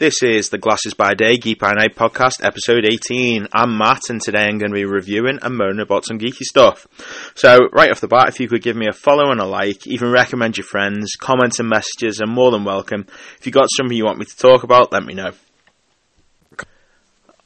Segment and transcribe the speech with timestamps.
[0.00, 3.48] This is the Glasses by Day Geek by Night podcast, episode 18.
[3.52, 6.86] I'm Matt, and today I'm going to be reviewing and moaning about some geeky stuff.
[7.34, 9.86] So, right off the bat, if you could give me a follow and a like,
[9.86, 13.04] even recommend your friends, comments and messages are more than welcome.
[13.38, 15.32] If you've got something you want me to talk about, let me know.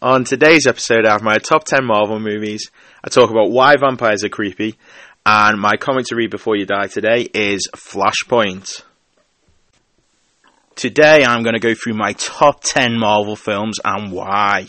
[0.01, 2.71] On today's episode, I have my top 10 Marvel movies.
[3.03, 4.77] I talk about why vampires are creepy,
[5.27, 8.85] and my comic to read before you die today is Flashpoint.
[10.77, 14.67] Today I'm going to go through my top 10 Marvel films and why.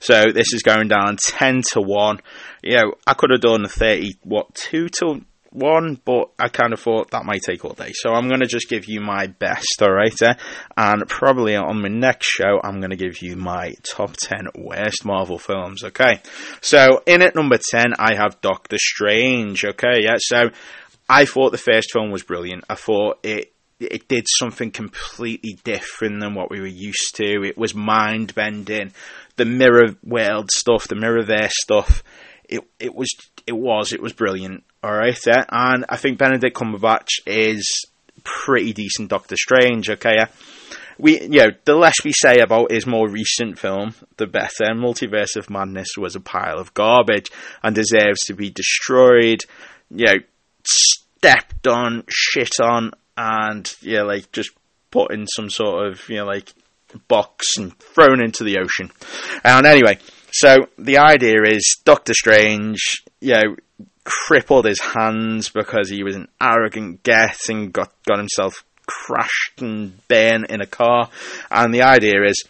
[0.00, 2.20] So this is going down 10 to 1.
[2.62, 6.80] You know, I could have done 30, what, 2 to 1, but I kind of
[6.80, 7.92] thought that might take all day.
[7.94, 10.20] So I'm going to just give you my best, alright?
[10.22, 10.34] Eh?
[10.76, 15.04] And probably on my next show, I'm going to give you my top 10 worst
[15.04, 16.20] Marvel films, okay?
[16.60, 20.02] So in at number 10, I have Doctor Strange, okay?
[20.02, 20.50] Yeah, so
[21.08, 22.64] I thought the first film was brilliant.
[22.68, 27.44] I thought it it did something completely different than what we were used to.
[27.44, 28.92] It was mind bending.
[29.36, 32.02] The mirror world stuff, the mirrorverse stuff,
[32.48, 33.08] it it was
[33.46, 34.64] it was it was brilliant.
[34.82, 35.44] All right, yeah?
[35.50, 37.84] and I think Benedict Cumberbatch is
[38.24, 39.90] pretty decent Doctor Strange.
[39.90, 40.26] Okay, yeah.
[41.00, 44.74] We, you know, the less we say about his more recent film, the better.
[44.74, 47.30] Multiverse of Madness was a pile of garbage
[47.62, 49.42] and deserves to be destroyed.
[49.90, 50.14] You know,
[50.64, 54.50] stepped on, shit on, and yeah, like just
[54.90, 56.54] put in some sort of you know like
[57.08, 58.90] box and thrown into the ocean.
[59.44, 59.98] And anyway,
[60.30, 63.56] so the idea is Doctor Strange, you know,
[64.04, 70.06] crippled his hands because he was an arrogant get and got got himself crashed and
[70.08, 71.10] burned in a car.
[71.50, 72.44] And the idea is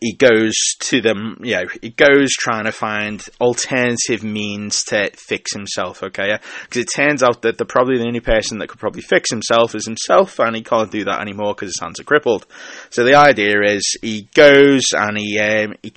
[0.00, 5.52] he goes to them, you know, he goes trying to find alternative means to fix
[5.54, 6.38] himself, okay?
[6.62, 9.74] Because it turns out that the probably the only person that could probably fix himself
[9.74, 12.46] is himself, and he can't do that anymore because his hands are crippled.
[12.90, 15.92] So the idea is he goes and he, um, he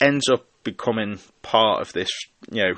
[0.00, 2.10] ends up becoming part of this,
[2.50, 2.74] you know,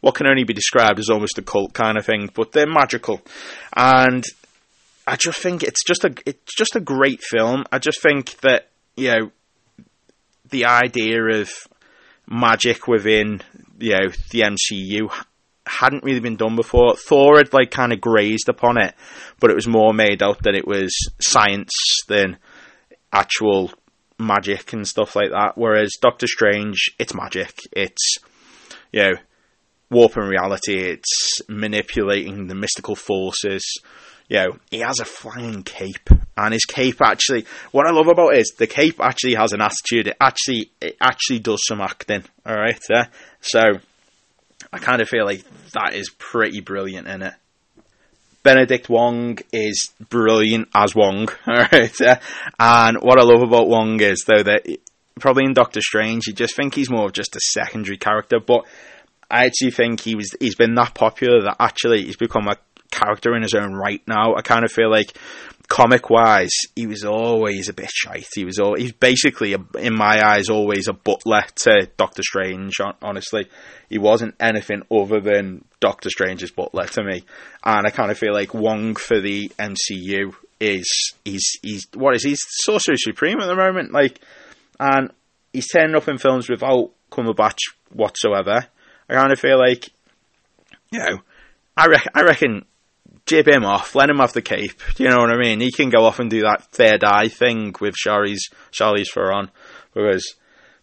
[0.00, 3.22] what can only be described as almost a cult kind of thing, but they're magical.
[3.74, 4.24] And
[5.06, 7.64] I just think it's just a, it's just a great film.
[7.72, 9.30] I just think that, you know,
[10.50, 11.50] the idea of
[12.28, 13.40] magic within
[13.78, 15.10] you know the MCU
[15.66, 16.96] hadn't really been done before.
[16.96, 18.94] Thor had like kind of grazed upon it,
[19.40, 21.72] but it was more made out that it was science
[22.08, 22.38] than
[23.12, 23.72] actual
[24.18, 25.52] magic and stuff like that.
[25.56, 27.58] Whereas Doctor Strange, it's magic.
[27.72, 28.18] It's
[28.92, 29.14] you know
[29.90, 30.78] warping reality.
[30.78, 33.64] It's manipulating the mystical forces
[34.34, 37.46] you know, he has a flying cape, and his cape actually.
[37.70, 40.08] What I love about it is the cape actually has an attitude.
[40.08, 42.24] It actually, it actually does some acting.
[42.44, 43.04] All right, uh,
[43.40, 43.60] so
[44.72, 47.34] I kind of feel like that is pretty brilliant in it.
[48.42, 51.28] Benedict Wong is brilliant as Wong.
[51.46, 52.16] All right, uh,
[52.58, 54.66] and what I love about Wong is though that
[55.20, 58.64] probably in Doctor Strange, you just think he's more of just a secondary character, but
[59.30, 62.56] I actually think he was he's been that popular that actually he's become a
[62.94, 64.34] character in his own right now.
[64.36, 65.16] I kind of feel like
[65.68, 68.26] comic wise, he was always a bit shite.
[68.34, 72.74] He was all, he's basically, a, in my eyes, always a butler to Doctor Strange.
[73.02, 73.48] Honestly,
[73.88, 77.24] he wasn't anything other than Doctor Strange's butler to me.
[77.64, 82.22] And I kind of feel like Wong for the MCU is he's he's what is
[82.22, 84.20] he's Sorcerer Supreme at the moment, like,
[84.78, 85.10] and
[85.52, 87.58] he's turning up in films without Cumberbatch
[87.90, 88.66] whatsoever.
[89.08, 89.88] I kind of feel like,
[90.90, 91.18] you know,
[91.76, 92.64] I, re- I reckon
[93.26, 94.80] jib him off, let him have the cape.
[94.94, 95.60] Do you know what I mean?
[95.60, 99.50] He can go off and do that third eye thing with Charlize Charlize Theron
[99.92, 100.34] because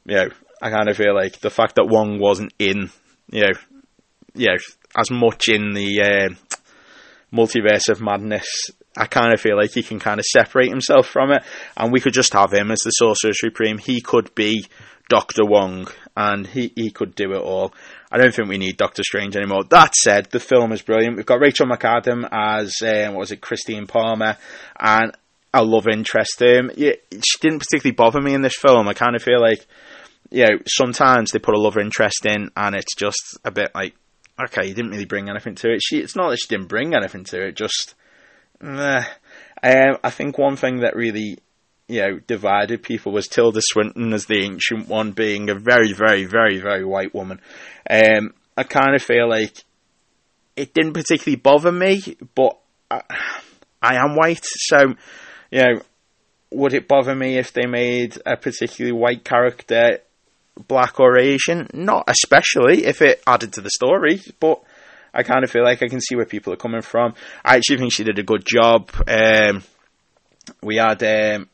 [0.05, 0.29] you know
[0.61, 2.89] I kind of feel like the fact that Wong wasn't in
[3.31, 3.59] you know
[4.33, 4.57] you know
[4.97, 6.55] as much in the uh,
[7.33, 8.47] multiverse of madness.
[8.97, 11.43] I kind of feel like he can kind of separate himself from it,
[11.77, 13.77] and we could just have him as the Sorcerer Supreme.
[13.77, 14.65] He could be
[15.07, 17.73] Doctor Wong, and he, he could do it all.
[18.11, 19.63] I don't think we need Doctor Strange anymore.
[19.65, 21.17] That said, the film is brilliant.
[21.17, 24.37] We've got Rachel McAdam as um, what was it, Christine Palmer,
[24.79, 25.13] and
[25.53, 26.41] a love interest.
[26.41, 28.87] Um, yeah, she didn't particularly bother me in this film.
[28.87, 29.65] I kind of feel like,
[30.29, 33.95] you know, sometimes they put a love interest in, and it's just a bit like,
[34.43, 35.81] okay, you didn't really bring anything to it.
[35.83, 37.95] She, it's not that she didn't bring anything to it, just.
[39.63, 41.37] Um, I think one thing that really
[41.91, 46.23] you know, divided people was Tilda Swinton as the ancient one being a very, very,
[46.23, 47.41] very, very white woman.
[47.89, 49.53] Um, I kind of feel like
[50.55, 52.57] it didn't particularly bother me, but
[52.89, 53.01] I,
[53.81, 54.95] I am white, so,
[55.51, 55.81] you know,
[56.51, 59.99] would it bother me if they made a particularly white character
[60.67, 61.67] black or Asian?
[61.73, 64.61] Not especially if it added to the story, but
[65.13, 67.15] I kind of feel like I can see where people are coming from.
[67.43, 68.91] I actually think she did a good job.
[69.07, 69.63] Um,
[70.63, 71.49] we had um,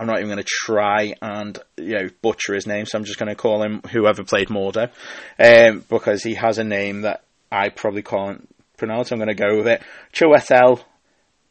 [0.00, 3.18] I'm not even going to try and you know butcher his name, so I'm just
[3.18, 4.90] going to call him whoever played Mordo,
[5.38, 8.48] um, because he has a name that I probably can't
[8.78, 9.12] pronounce.
[9.12, 9.82] I'm going to go with it.
[10.14, 10.82] Chiwetel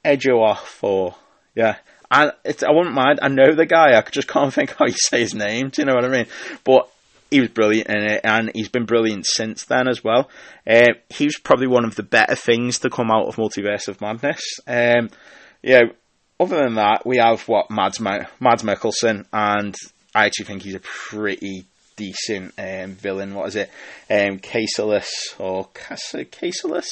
[0.04, 1.14] Ejiofor.
[1.54, 1.76] Yeah.
[2.44, 3.20] It's, I wouldn't mind.
[3.22, 3.96] I know the guy.
[3.96, 5.70] I just can't think how you say his name.
[5.70, 6.26] Do you know what I mean?
[6.64, 6.90] But
[7.30, 10.28] he was brilliant in it, and he's been brilliant since then as well.
[10.66, 14.02] Uh, he was probably one of the better things to come out of Multiverse of
[14.02, 14.42] Madness.
[14.66, 15.12] Um,
[15.62, 15.82] yeah,
[16.40, 19.76] other than that, we have what Mads, Ma- Mads Mikkelsen, and
[20.16, 21.66] I actually think he's a pretty
[21.96, 23.36] decent um, villain.
[23.36, 23.70] What is it?
[24.10, 26.88] Um, Caseless or Caseless?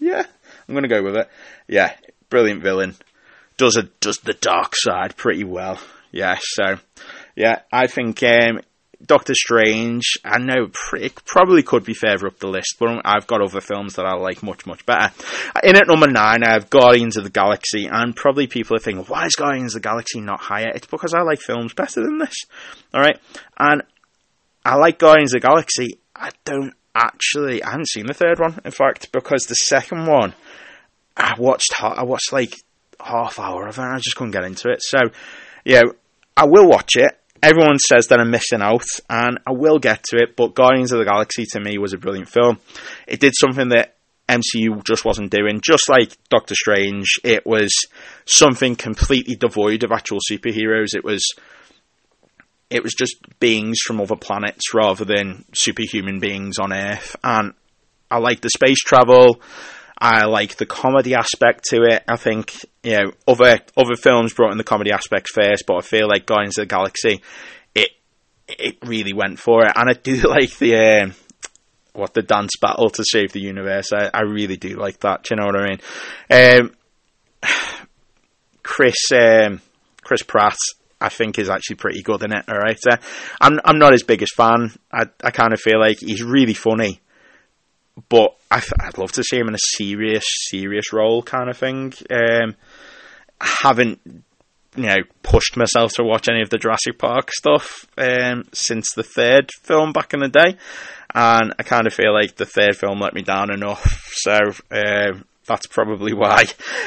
[0.00, 0.24] Yeah,
[0.68, 1.28] I'm to go with it.
[1.68, 1.94] Yeah,
[2.28, 2.96] brilliant villain.
[3.56, 5.78] Does a does the dark side pretty well.
[6.10, 6.78] Yeah, so
[7.36, 8.60] yeah, I think um,
[9.04, 13.40] Doctor Strange, I know it probably could be further up the list, but I've got
[13.40, 15.12] other films that I like much, much better.
[15.62, 19.04] In at number nine, I have Guardians of the Galaxy, and probably people are thinking,
[19.06, 20.70] why is Guardians of the Galaxy not higher?
[20.74, 22.34] It's because I like films better than this.
[22.94, 23.18] Alright?
[23.58, 23.82] And
[24.64, 25.98] I like Guardians of the Galaxy.
[26.14, 30.34] I don't actually, I haven't seen the third one, in fact, because the second one,
[31.16, 32.54] I watched, I watched like
[33.00, 34.82] half hour of it, and I just couldn't get into it.
[34.82, 34.98] So,
[35.64, 35.82] yeah,
[36.36, 40.16] I will watch it everyone says that I'm missing out, and I will get to
[40.16, 42.58] it, but Guardians of the Galaxy to me was a brilliant film.
[43.06, 43.96] It did something that
[44.28, 45.60] MCU just wasn't doing.
[45.62, 47.72] Just like Doctor Strange, it was
[48.26, 50.94] something completely devoid of actual superheroes.
[50.94, 51.24] It was
[52.70, 57.16] it was just beings from other planets rather than superhuman beings on Earth.
[57.24, 57.52] And
[58.10, 59.40] I like the space travel.
[59.98, 62.04] I like the comedy aspect to it.
[62.08, 65.80] I think you know other other films brought in the comedy aspects first, but I
[65.80, 67.22] feel like Guardians of the Galaxy,
[67.74, 67.90] it
[68.48, 71.14] it really went for it, and I do like the um,
[71.92, 73.92] what the dance battle to save the universe.
[73.92, 75.24] I, I really do like that.
[75.24, 76.62] Do you know what I mean?
[76.62, 76.72] Um,
[78.62, 79.60] Chris um,
[80.02, 80.56] Chris Pratt.
[81.02, 82.44] I think is actually pretty good in it.
[82.46, 82.98] All right, uh,
[83.40, 84.70] I'm I'm not his biggest fan.
[84.92, 87.00] I I kind of feel like he's really funny,
[88.10, 91.94] but I would love to see him in a serious, serious role kind of thing.
[92.10, 92.54] Um,
[93.40, 94.00] haven't,
[94.76, 99.02] you know, pushed myself to watch any of the Jurassic Park stuff um, since the
[99.02, 100.56] third film back in the day,
[101.14, 104.12] and I kind of feel like the third film let me down enough.
[104.12, 104.36] So
[104.70, 106.44] um, that's probably why.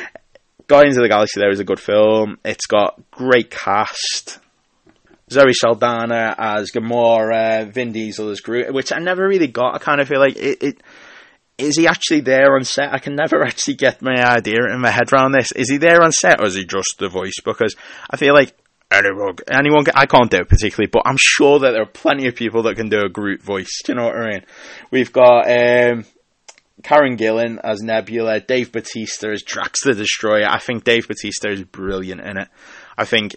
[0.68, 2.38] Guardians of the Galaxy there is a good film.
[2.46, 4.40] It's got great cast.
[5.30, 9.76] Zoe Saldana as Gamora, Vin Diesel as Groot, which I never really got.
[9.76, 10.84] I kind of feel like it, it
[11.58, 12.94] is he actually there on set?
[12.94, 15.52] I can never actually get my idea in my head around this.
[15.52, 17.40] Is he there on set or is he just the voice?
[17.44, 17.76] Because
[18.10, 18.56] I feel like
[18.92, 22.36] anyone, anyone I can't do it particularly, but I'm sure that there are plenty of
[22.36, 23.82] people that can do a Groot voice.
[23.84, 24.46] Do you know what I mean?
[24.92, 26.06] We've got um,
[26.84, 30.48] Karen Gillan as Nebula, Dave Batista as Drax the Destroyer.
[30.48, 32.48] I think Dave Batista is brilliant in it.
[32.98, 33.36] I think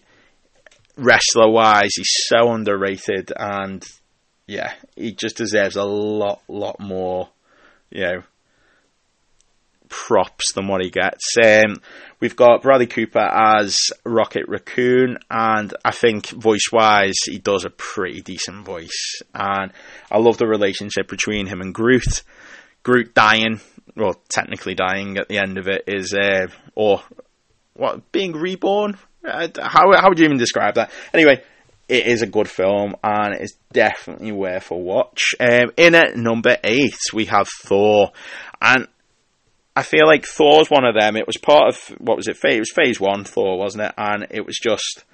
[0.97, 3.85] wrestler wise, he's so underrated, and
[4.47, 7.29] yeah, he just deserves a lot, lot more
[7.91, 8.23] you know,
[9.89, 11.25] props than what he gets.
[11.43, 11.77] Um,
[12.21, 17.71] we've got Bradley Cooper as Rocket Raccoon, and I think voice wise, he does a
[17.71, 19.23] pretty decent voice.
[19.35, 19.73] And
[20.11, 22.23] I love the relationship between him and Groot.
[22.83, 23.61] Groot dying,
[23.97, 27.03] well, technically dying at the end of it, is, uh, or
[27.75, 28.97] what, being reborn?
[29.25, 30.91] Uh, how, how would you even describe that?
[31.13, 31.43] Anyway,
[31.89, 35.35] it is a good film and it's definitely worth a watch.
[35.39, 38.13] Um, in at number eight, we have Thor,
[38.61, 38.89] and
[39.75, 41.17] I feel like Thor's one of them.
[41.17, 42.39] It was part of what was it?
[42.43, 43.95] It was Phase One Thor, wasn't it?
[43.97, 45.05] And it was just.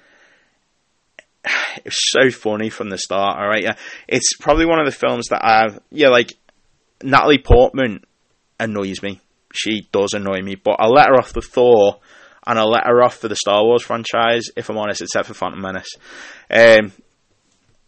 [1.75, 3.39] It was so funny from the start.
[3.39, 3.75] All right, yeah,
[4.07, 6.33] it's probably one of the films that I've yeah, like
[7.01, 8.03] Natalie Portman
[8.59, 9.19] annoys me.
[9.51, 11.99] She does annoy me, but I let her off the Thor
[12.45, 15.33] and I let her off for the Star Wars franchise, if I'm honest, except for
[15.33, 15.95] Phantom Menace.
[16.49, 16.91] Um,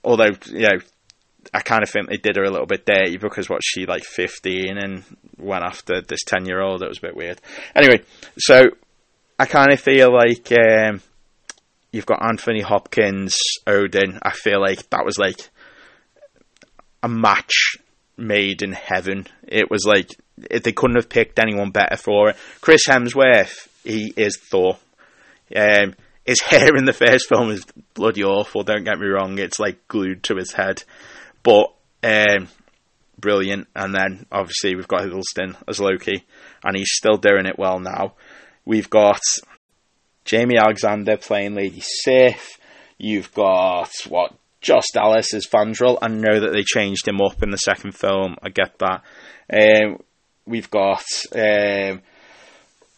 [0.03, 0.79] although, you know,
[1.53, 4.03] I kind of think they did her a little bit dirty because what she like
[4.03, 5.03] 15 and
[5.37, 6.81] went after this 10 year old.
[6.81, 7.39] It was a bit weird.
[7.75, 8.01] Anyway,
[8.37, 8.65] so
[9.39, 11.01] I kind of feel like um,
[11.91, 14.19] you've got Anthony Hopkins, Odin.
[14.23, 15.49] I feel like that was like
[17.03, 17.77] a match
[18.17, 19.27] made in heaven.
[19.47, 22.37] It was like they couldn't have picked anyone better for it.
[22.61, 24.77] Chris Hemsworth he is Thor.
[25.55, 28.63] Um, his hair in the first film is bloody awful.
[28.63, 30.83] Don't get me wrong; it's like glued to his head,
[31.43, 31.73] but
[32.03, 32.47] um,
[33.19, 33.67] brilliant.
[33.75, 36.25] And then obviously we've got Hiddleston as Loki,
[36.63, 38.13] and he's still doing it well now.
[38.65, 39.21] We've got
[40.25, 42.57] Jaimie Alexander playing Lady Sif.
[42.97, 45.99] You've got what Josh Dallas as Fandral.
[46.01, 48.35] I know that they changed him up in the second film.
[48.41, 49.03] I get that.
[49.53, 49.99] Um,
[50.47, 51.03] we've got
[51.35, 52.01] um,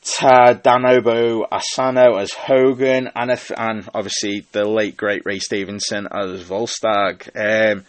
[0.08, 7.28] Tadanobu Asano as Hogun, and if, and obviously the late great Ray Stevenson as Volstagg.
[7.36, 7.84] Um,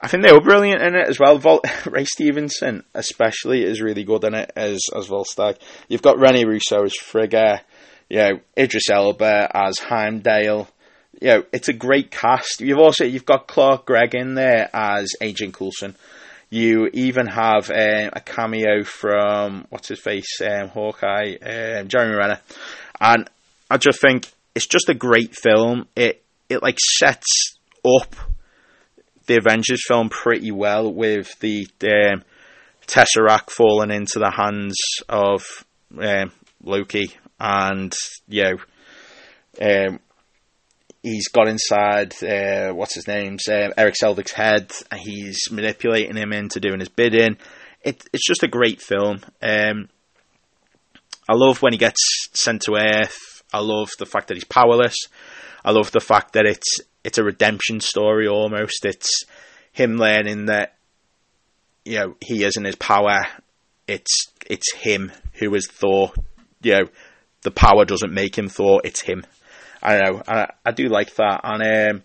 [0.00, 1.38] I think they were brilliant in it as well.
[1.38, 5.56] Vol- Ray Stevenson, especially, is really good in it as as Volstagg.
[5.88, 7.62] You've got Rene Russo as Frigga,
[8.08, 10.68] you know, Idris Elba as Heimdall.
[11.20, 12.60] You know, it's a great cast.
[12.60, 15.96] You've also you've got Clark Gregg in there as Agent Coulson.
[16.48, 22.40] You even have um, a cameo from what's his face, um, Hawkeye, um, Jeremy Renner,
[23.00, 23.28] and
[23.70, 25.88] I just think it's just a great film.
[25.96, 28.14] It it like sets up
[29.26, 32.22] the Avengers film pretty well with the um,
[32.86, 34.76] Tesseract falling into the hands
[35.08, 35.42] of
[35.98, 36.30] um,
[36.62, 37.10] Loki,
[37.40, 37.92] and
[38.28, 38.56] you know,
[39.60, 40.00] um,
[41.06, 46.32] he's got inside uh, what's his name's uh, Erik Selvig's head, and he's manipulating him
[46.32, 47.36] into doing his bidding.
[47.82, 49.20] It, it's just a great film.
[49.40, 49.88] Um,
[51.28, 53.44] I love when he gets sent to Earth.
[53.52, 54.96] I love the fact that he's powerless.
[55.64, 58.84] I love the fact that it's it's a redemption story almost.
[58.84, 59.24] It's
[59.70, 60.74] him learning that
[61.84, 63.26] you know he isn't his power.
[63.86, 66.12] It's it's him who is Thor.
[66.62, 66.84] You know,
[67.42, 68.80] the power doesn't make him Thor.
[68.82, 69.24] It's him.
[69.82, 70.22] I don't know.
[70.26, 71.40] I, I do like that.
[71.44, 72.02] And um,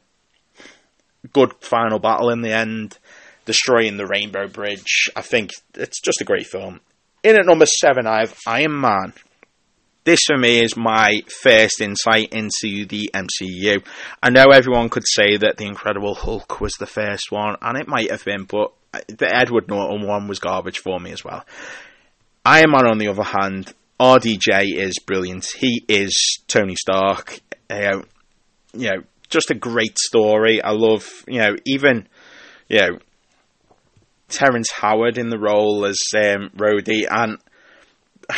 [1.33, 2.97] good final battle in the end,
[3.45, 5.09] destroying the Rainbow Bridge.
[5.15, 6.81] I think it's just a great film.
[7.23, 9.13] In at number seven, I have Iron Man.
[10.03, 13.85] This for me is my first insight into the MCU.
[14.23, 17.87] I know everyone could say that The Incredible Hulk was the first one, and it
[17.87, 18.73] might have been, but
[19.07, 21.45] the Edward Norton one was garbage for me as well.
[22.43, 25.45] Iron Man, on the other hand, RDJ is brilliant.
[25.45, 27.39] He is Tony Stark.
[27.71, 28.01] Uh,
[28.73, 30.61] you know, just a great story.
[30.61, 32.07] I love, you know, even,
[32.67, 32.99] you know,
[34.27, 37.37] Terrence Howard in the role as um, and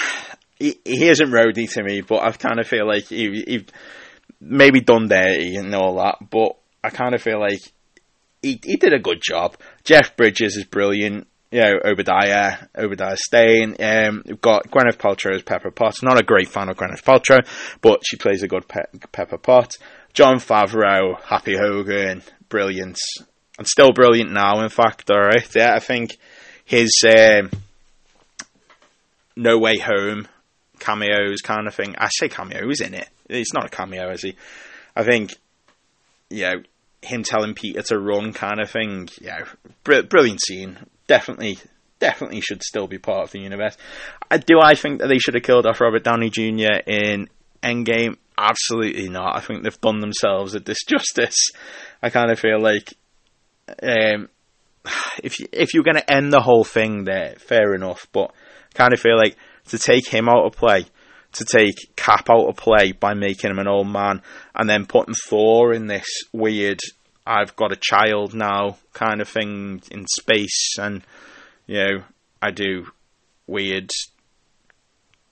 [0.59, 3.65] he, he isn't Rhodey to me, but I kind of feel like he, he
[4.39, 7.59] maybe done dirty and all that, but I kind of feel like
[8.41, 9.55] he he did a good job.
[9.83, 11.27] Jeff Bridges is brilliant.
[11.53, 13.75] You know, Obadiah, Obadiah Stane.
[13.79, 16.01] Um, we've got Gwyneth Paltrow as Pepper Potts.
[16.01, 17.45] Not a great fan of Gwyneth Paltrow,
[17.79, 18.81] but she plays a good pe-
[19.11, 19.77] Pepper Potts.
[20.13, 22.97] Jon Favreau, Happy Hogan, brilliant.
[23.59, 25.47] And still brilliant now, in fact, alright.
[25.55, 26.17] Yeah, I think
[26.65, 27.51] his um,
[29.35, 30.27] No Way Home
[30.79, 31.93] cameos kind of thing.
[31.99, 33.09] I say cameo, he's in it.
[33.29, 34.35] It's not a cameo, is he?
[34.95, 35.35] I think,
[36.31, 36.63] you know,
[37.03, 39.41] him telling Peter to run kind of thing, yeah,
[39.83, 40.79] br- brilliant scene.
[41.07, 41.59] Definitely,
[41.99, 43.77] definitely should still be part of the universe.
[44.29, 46.81] Uh, do I think that they should have killed off Robert Downey Jr.
[46.87, 47.29] in
[47.61, 48.17] Endgame?
[48.37, 49.37] Absolutely not.
[49.37, 51.35] I think they've done themselves a disjustice.
[52.01, 52.93] I kind of feel like
[53.81, 54.29] um,
[55.23, 58.07] if you, if you're going to end the whole thing there, fair enough.
[58.11, 58.31] But
[58.73, 59.37] I kind of feel like
[59.69, 60.85] to take him out of play,
[61.33, 64.21] to take Cap out of play by making him an old man,
[64.55, 66.79] and then putting Thor in this weird
[67.25, 71.01] I've got a child now kind of thing in space, and
[71.67, 72.03] you know
[72.41, 72.87] I do
[73.47, 73.89] weird,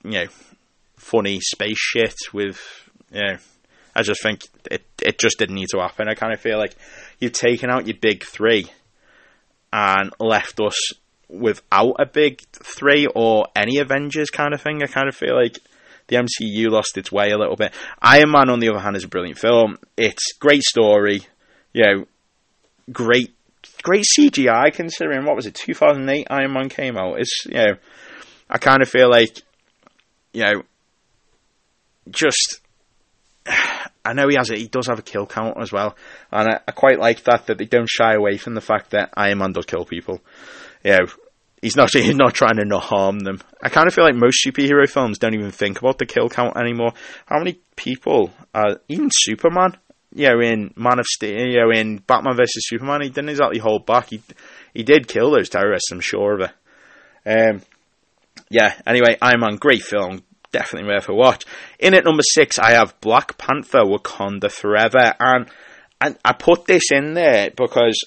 [0.03, 0.27] you know,
[0.97, 2.59] funny space shit with
[3.11, 3.37] you know.
[3.93, 6.07] I just think it it just didn't need to happen.
[6.07, 6.75] I kind of feel like
[7.19, 8.71] you've taken out your big three
[9.73, 10.77] and left us
[11.27, 14.83] without a big three or any Avengers kind of thing.
[14.83, 15.59] I kind of feel like
[16.07, 17.73] the MCU lost its way a little bit.
[18.01, 19.77] Iron Man, on the other hand, is a brilliant film.
[19.97, 21.21] It's great story,
[21.73, 22.05] you know,
[22.91, 23.33] great,
[23.83, 27.19] great CGI considering what was it, 2008 Iron Man came out.
[27.19, 27.75] It's you know,
[28.49, 29.41] I kind of feel like,
[30.33, 30.63] you know,
[32.09, 32.61] just.
[34.03, 35.95] I know he has a, he does have a kill count as well,
[36.31, 39.13] and I, I quite like that that they don't shy away from the fact that
[39.15, 40.21] Iron Man does kill people
[40.83, 41.05] you know,
[41.61, 43.39] he's not he's not trying to not harm them.
[43.63, 46.57] I kind of feel like most superhero films don't even think about the kill count
[46.57, 46.93] anymore.
[47.25, 49.77] How many people, uh, even Superman,
[50.13, 53.59] you know, in Man of Steel, you know, in Batman versus Superman, he didn't exactly
[53.59, 54.09] hold back.
[54.09, 54.21] He
[54.73, 56.51] he did kill those terrorists, I'm sure of it.
[57.25, 57.61] Um,
[58.49, 58.73] yeah.
[58.85, 60.23] Anyway, Iron Man, great film.
[60.51, 61.45] Definitely worth a watch.
[61.79, 65.47] In at number six, I have Black Panther: Wakanda Forever, and
[66.01, 67.97] and I put this in there because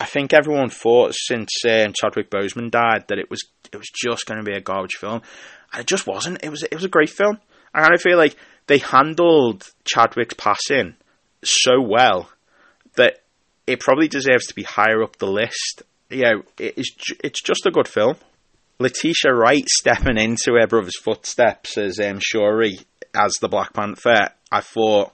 [0.00, 4.24] I think everyone thought since um, Chadwick Boseman died that it was it was just
[4.26, 5.20] going to be a garbage film,
[5.72, 6.42] and it just wasn't.
[6.42, 7.38] It was it was a great film.
[7.74, 8.36] And I kind of feel like
[8.66, 10.94] they handled Chadwick's passing
[11.46, 12.30] so well
[12.96, 13.20] that
[13.66, 15.82] it probably deserves to be higher up the list.
[16.10, 18.16] You know, it is it's just a good film.
[18.78, 22.78] Letitia Wright stepping into her brother's footsteps as um, Shuri
[23.14, 25.12] as the Black Panther, I thought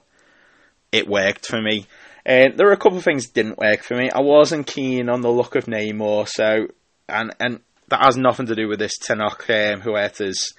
[0.91, 1.85] it worked for me.
[2.25, 4.09] Uh, there were a couple of things didn't work for me.
[4.09, 6.67] I wasn't keen on the look of Namor, so
[7.07, 7.59] and and
[7.89, 10.53] that has nothing to do with this Tenoch um, Huerta's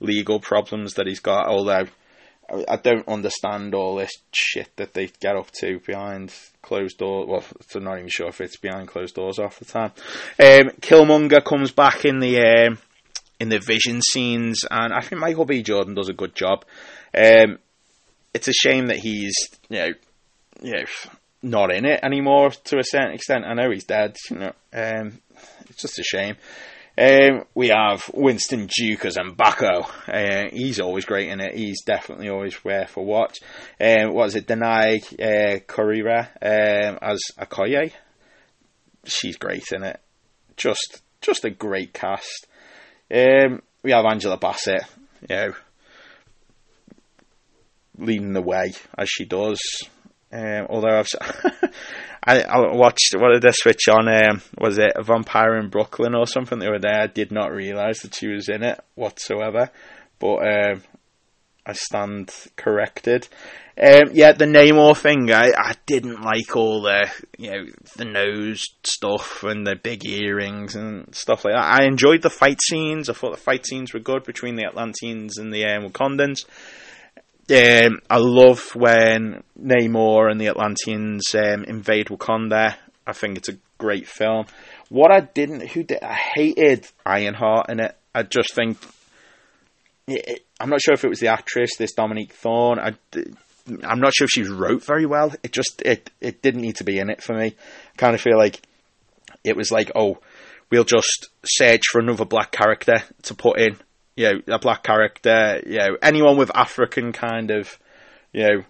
[0.00, 1.46] legal problems that he's got.
[1.46, 1.86] Although
[2.50, 7.26] I don't understand all this shit that they get up to behind closed doors.
[7.28, 9.92] Well, I'm not even sure if it's behind closed doors half the time.
[10.40, 12.78] Um, Killmonger comes back in the um,
[13.38, 15.62] in the vision scenes, and I think Michael B.
[15.62, 16.64] Jordan does a good job.
[17.14, 17.58] Um,
[18.32, 19.34] it's a shame that he's
[19.68, 19.90] you know
[20.62, 20.84] you know
[21.42, 23.44] not in it anymore to a certain extent.
[23.44, 24.16] I know he's dead.
[24.30, 25.18] You know, um,
[25.68, 26.36] it's just a shame.
[26.98, 29.88] Um, we have Winston Duke as Mbaku.
[30.08, 31.54] Uh, he's always great in it.
[31.54, 33.38] He's definitely always worth a watch.
[33.80, 34.48] Um, what is it?
[34.48, 37.92] Danai uh, Gurira um, as Okoye.
[39.04, 40.00] She's great in it.
[40.56, 42.48] Just, just a great cast.
[43.14, 44.82] Um, we have Angela Bassett.
[45.28, 45.52] You know,
[47.96, 49.60] leading the way as she does.
[50.30, 51.08] Um, although I've,
[52.24, 54.08] I, I watched what did I switch on?
[54.08, 56.92] Um, was it Vampire in Brooklyn or something the other day?
[56.92, 59.70] I did not realise that she was in it whatsoever,
[60.18, 60.82] but um,
[61.64, 63.28] I stand corrected.
[63.80, 67.64] Um, yeah, the Namor thing, I, I didn't like all the you know
[67.96, 71.80] the nose stuff and the big earrings and stuff like that.
[71.80, 73.08] I enjoyed the fight scenes.
[73.08, 76.44] I thought the fight scenes were good between the Atlanteans and the um, Wakandans.
[77.50, 82.74] Um, I love when Namor and the Atlanteans um, invade Wakanda.
[83.06, 84.44] I think it's a great film.
[84.90, 87.96] What I didn't, who did, I hated Ironheart in it.
[88.14, 88.76] I just think,
[90.06, 92.78] it, I'm not sure if it was the actress, this Dominique Thorne.
[92.78, 92.94] I,
[93.82, 95.32] I'm not sure if she wrote very well.
[95.42, 97.46] It just, it, it didn't need to be in it for me.
[97.46, 98.60] I kind of feel like
[99.42, 100.18] it was like, oh,
[100.70, 103.78] we'll just search for another black character to put in
[104.18, 107.78] you know, a black character, you know, anyone with African kind of,
[108.32, 108.64] you know,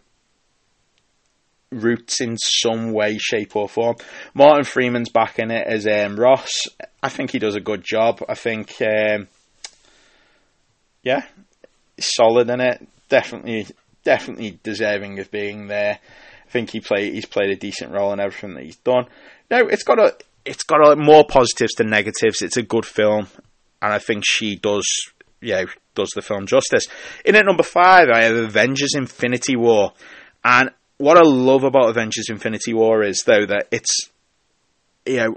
[1.73, 3.97] roots in some way, shape, or form.
[4.35, 6.67] Martin Freeman's back in it as um, Ross.
[7.03, 8.23] I think he does a good job.
[8.29, 9.29] I think, um,
[11.03, 11.23] yeah,
[11.99, 12.87] solid in it.
[13.09, 13.69] Definitely,
[14.05, 15.99] definitely deserving of being there.
[16.47, 19.07] I think he play he's played a decent role in everything that he's done.
[19.51, 22.43] No, it's got a it's got a, more positives than negatives.
[22.43, 23.29] It's a good film,
[23.81, 24.87] and I think she does
[25.41, 26.85] yeah, does the film justice.
[27.25, 29.93] In at number five, I have Avengers Infinity War.
[30.45, 34.11] And what I love about Avengers Infinity War is, though, that it's,
[35.07, 35.37] you know,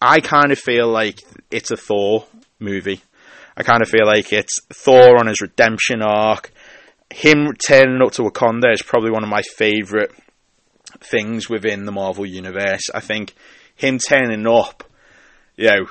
[0.00, 2.26] I kind of feel like it's a Thor
[2.58, 3.00] movie.
[3.56, 6.52] I kind of feel like it's Thor on his redemption arc.
[7.10, 10.10] Him turning up to Wakanda is probably one of my favourite
[11.00, 12.82] things within the Marvel Universe.
[12.94, 13.34] I think
[13.74, 14.84] him turning up,
[15.56, 15.86] you know,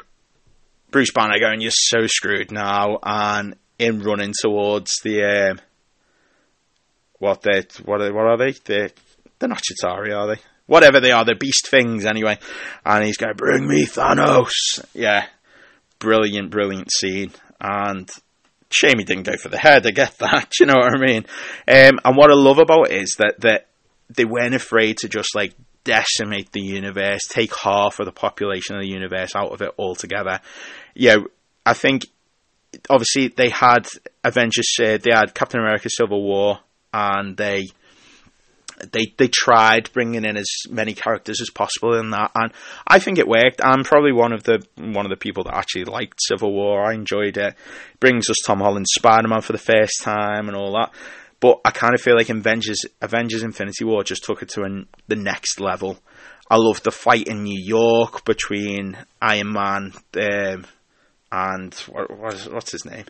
[0.91, 5.59] Bruce Banner going, "You're so screwed now," and him running towards the um,
[7.19, 8.51] what they what are, what are they?
[8.51, 8.91] They
[9.39, 10.41] they're not Chitauri, are they?
[10.65, 12.37] Whatever they are, they're beast things anyway.
[12.85, 15.25] And he's going, "Bring me Thanos!" Yeah,
[15.99, 17.31] brilliant, brilliant scene.
[17.59, 18.09] And
[18.69, 19.85] shame he didn't go for the head.
[19.85, 20.53] I get that.
[20.59, 21.25] you know what I mean?
[21.67, 23.67] Um, and what I love about it is that that
[24.09, 25.53] they weren't afraid to just like
[25.87, 30.39] decimate the universe, take half of the population of the universe out of it altogether.
[30.95, 31.27] Know,
[31.65, 32.05] I think
[32.89, 33.87] obviously they had
[34.23, 36.59] Avengers, uh, they had Captain America: Civil War,
[36.93, 37.67] and they
[38.91, 42.51] they they tried bringing in as many characters as possible in that, and
[42.85, 43.61] I think it worked.
[43.63, 46.85] I'm probably one of the one of the people that actually liked Civil War.
[46.85, 47.53] I enjoyed it.
[47.53, 47.55] it
[47.99, 50.91] brings us Tom Holland Spider Man for the first time and all that.
[51.39, 54.87] But I kind of feel like Avengers, Avengers Infinity War just took it to an,
[55.07, 55.99] the next level.
[56.49, 60.65] I love the fight in New York between Iron Man um,
[61.31, 62.17] and what,
[62.51, 63.05] what's his name?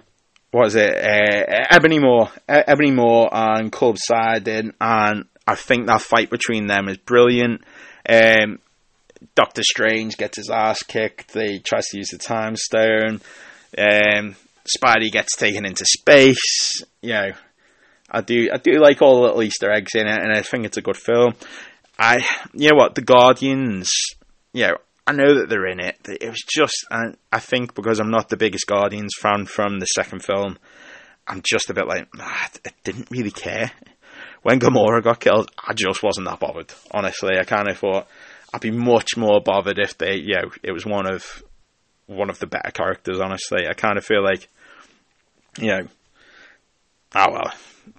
[0.52, 0.90] What is it?
[0.90, 6.88] Uh, Ebony Maw, Ebony Maw and Cull Obsidian, and I think that fight between them
[6.88, 7.62] is brilliant.
[8.08, 8.60] Um,
[9.36, 11.34] Doctor Strange gets his ass kicked.
[11.34, 13.22] They tries to use the Time Stone.
[13.78, 14.36] Um,
[14.76, 16.82] Spidey gets taken into space.
[17.02, 17.32] You know,
[18.10, 20.66] I do I do like all the little Easter eggs in it, and I think
[20.66, 21.34] it's a good film.
[22.00, 23.92] I you know what the Guardians,
[24.54, 25.98] you know, I know that they're in it.
[26.06, 29.86] It was just I, I think because I'm not the biggest Guardians fan from the
[29.86, 30.58] second film,
[31.28, 33.72] I'm just a bit like ah, I didn't really care
[34.42, 35.52] when Gamora got killed.
[35.66, 36.74] I just wasn't that bothered.
[36.92, 38.08] Honestly, I kind of thought
[38.54, 41.44] I'd be much more bothered if they you know it was one of
[42.06, 43.20] one of the better characters.
[43.20, 44.48] Honestly, I kind of feel like
[45.60, 45.88] you know.
[47.20, 47.52] Oh well,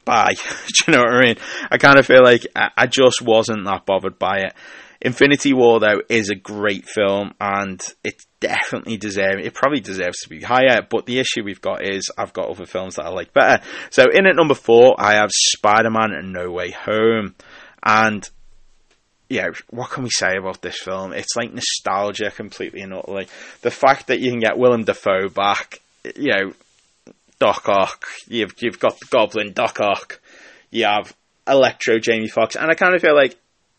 [0.05, 0.35] bye.
[0.67, 1.37] Do you know what I mean?
[1.73, 4.55] I kind of feel like I, just wasn't that bothered by it.
[5.01, 10.29] Infinity War though is a great film and it definitely deserves it probably deserves to
[10.29, 13.33] be higher, but the issue we've got is I've got other films that I like
[13.33, 13.63] better.
[13.91, 17.35] So in at number four I have Spider Man and No Way Home.
[17.83, 18.29] And
[19.29, 21.13] yeah, what can we say about this film?
[21.13, 23.29] It's like nostalgia completely and utterly.
[23.63, 25.81] The fact that you can get Willem Dafoe back,
[26.17, 26.53] you know,
[27.39, 30.21] Doc Ock, you've you've got the Goblin Doc Ock,
[30.71, 31.15] you have
[31.47, 33.39] Electro Jamie Foxx, and I kind of feel like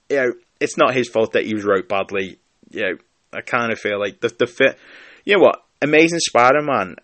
[0.09, 2.39] you know it's not his fault that he was wrote badly.
[2.69, 2.97] You know,
[3.33, 4.77] I kind of feel like the the fit.
[5.25, 5.63] You know what?
[5.81, 6.95] Amazing Spider-Man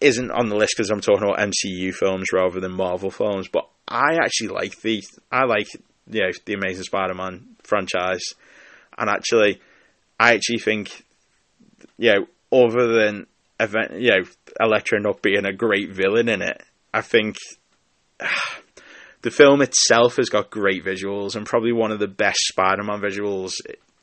[0.00, 3.68] isn't on the list because I'm talking about MCU films rather than Marvel films, but
[3.86, 5.68] I actually like the I like
[6.06, 8.24] you know the Amazing Spider-Man franchise,
[8.96, 9.60] and actually,
[10.18, 11.04] I actually think
[11.98, 13.26] you know other than
[13.62, 14.24] event you know
[14.60, 17.36] Electro not being a great villain in it, I think.
[19.22, 23.52] The film itself has got great visuals and probably one of the best Spider-Man visuals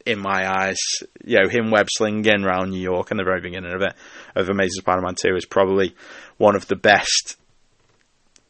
[0.06, 0.78] in my eyes,
[1.26, 3.94] you know, him web slinging around New York in the very beginning of it,
[4.36, 5.94] of Amazing Spider-Man 2 is probably
[6.38, 7.38] one of the best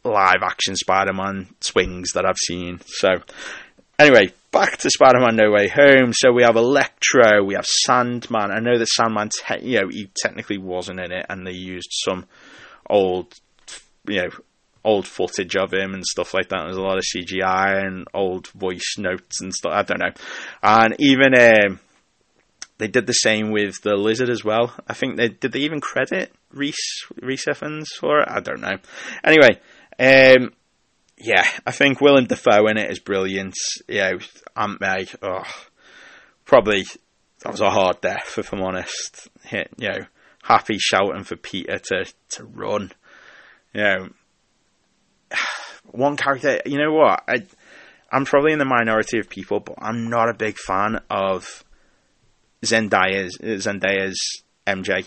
[0.04, 2.80] live action Spider-Man swings that I've seen.
[2.86, 3.10] So,
[3.98, 6.12] anyway, back to Spider-Man No Way Home.
[6.14, 8.52] So we have Electro, we have Sandman.
[8.52, 11.90] I know that Sandman, te- you know, he technically wasn't in it, and they used
[11.92, 12.26] some
[12.90, 13.34] old,
[14.08, 14.30] you know,
[14.84, 16.64] old footage of him and stuff like that.
[16.66, 19.74] There's a lot of CGI and old voice notes and stuff.
[19.74, 20.14] I don't know.
[20.64, 21.80] And even um,
[22.78, 24.74] they did the same with the lizard as well.
[24.88, 25.52] I think they did.
[25.52, 26.78] They even credit Rhys
[27.22, 28.28] Rhys Ifans for it.
[28.30, 28.78] I don't know.
[29.24, 29.60] Anyway,
[30.00, 30.54] um,
[31.20, 33.56] yeah, I think Willem Dafoe in it is brilliant.
[33.88, 34.20] Know,
[34.56, 35.08] Aunt May.
[35.22, 35.44] Oh,
[36.46, 36.86] probably
[37.44, 39.28] that was a hard death if I'm honest.
[39.52, 40.00] You know,
[40.44, 42.92] happy shouting for Peter to to run.
[43.74, 44.10] You know,
[45.92, 46.62] one character.
[46.66, 47.24] You know what?
[47.28, 47.44] I
[48.12, 51.64] I'm probably in the minority of people, but I'm not a big fan of
[52.64, 55.06] Zendaya's Zendaya's MJ.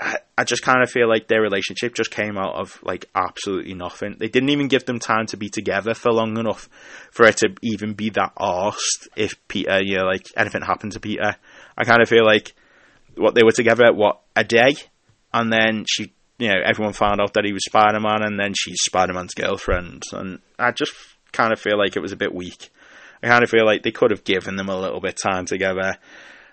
[0.00, 4.16] I, just kind of feel like their relationship just came out of like absolutely nothing.
[4.18, 6.68] They didn't even give them time to be together for long enough
[7.12, 11.00] for it to even be that arsed if Peter, you know, like anything happened to
[11.00, 11.36] Peter.
[11.78, 12.54] I kind of feel like
[13.16, 14.74] what they were together, what, a day?
[15.32, 18.54] And then she you know, everyone found out that he was Spider Man, and then
[18.56, 20.02] she's Spider Man's girlfriend.
[20.12, 20.92] And I just
[21.32, 22.70] kind of feel like it was a bit weak.
[23.22, 25.96] I kind of feel like they could have given them a little bit time together,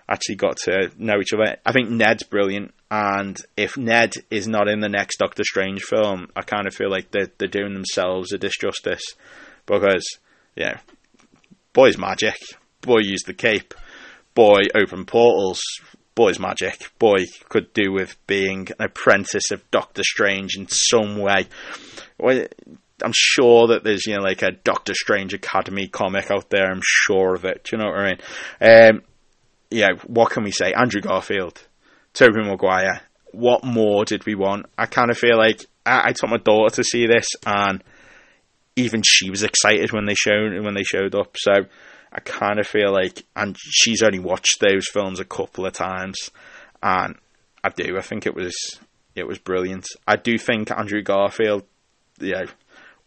[0.08, 1.56] actually got to know each other.
[1.64, 6.28] I think Ned's brilliant, and if Ned is not in the next Doctor Strange film,
[6.36, 9.02] I kind of feel like they're, they're doing themselves a disjustice
[9.66, 10.04] because,
[10.56, 10.78] yeah,
[11.72, 12.36] boy's magic,
[12.80, 13.74] boy used the cape,
[14.34, 15.62] boy opened portals,
[16.14, 16.90] boy's magic.
[16.98, 21.48] Boy could do with being an apprentice of Doctor Strange in some way.
[22.22, 26.70] I'm sure that there's you know like a Doctor Strange Academy comic out there.
[26.70, 27.64] I'm sure of it.
[27.64, 28.90] Do you know what I mean?
[28.96, 29.02] Um,
[29.72, 29.90] yeah.
[30.06, 30.72] What can we say?
[30.72, 31.66] Andrew Garfield,
[32.14, 33.00] Tobey Maguire.
[33.32, 34.66] What more did we want?
[34.76, 37.82] I kind of feel like I, I took my daughter to see this, and
[38.76, 41.36] even she was excited when they showed when they showed up.
[41.38, 41.52] So
[42.12, 46.30] I kind of feel like, and she's only watched those films a couple of times,
[46.82, 47.16] and
[47.64, 47.96] I do.
[47.96, 48.54] I think it was
[49.14, 49.86] it was brilliant.
[50.06, 51.64] I do think Andrew Garfield,
[52.20, 52.46] you know,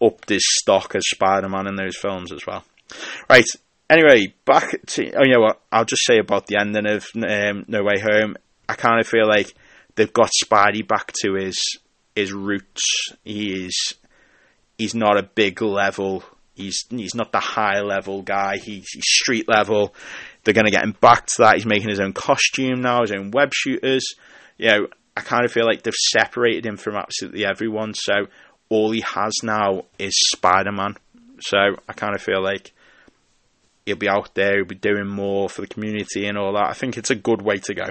[0.02, 2.64] upped his stock as Spider Man in those films as well.
[3.30, 3.46] Right.
[3.90, 5.62] Anyway, back to oh, you know what?
[5.72, 8.36] I'll just say about the ending of um, No Way Home.
[8.68, 9.54] I kind of feel like
[9.96, 11.60] they've got Spidey back to his
[12.16, 13.12] his roots.
[13.24, 13.94] He is
[14.78, 16.24] he's not a big level
[16.56, 18.58] He's he's not the high level guy.
[18.58, 19.94] He's, he's street level.
[20.44, 21.56] They're going to get him back to that.
[21.56, 24.06] He's making his own costume now, his own web shooters.
[24.58, 27.94] You know, I kind of feel like they've separated him from absolutely everyone.
[27.94, 28.14] So
[28.70, 30.96] all he has now is Spider Man.
[31.42, 31.58] So
[31.90, 32.72] I kind of feel like
[33.86, 36.70] he'll be out there, he'll be doing more for the community and all that.
[36.70, 37.86] I think it's a good way to go.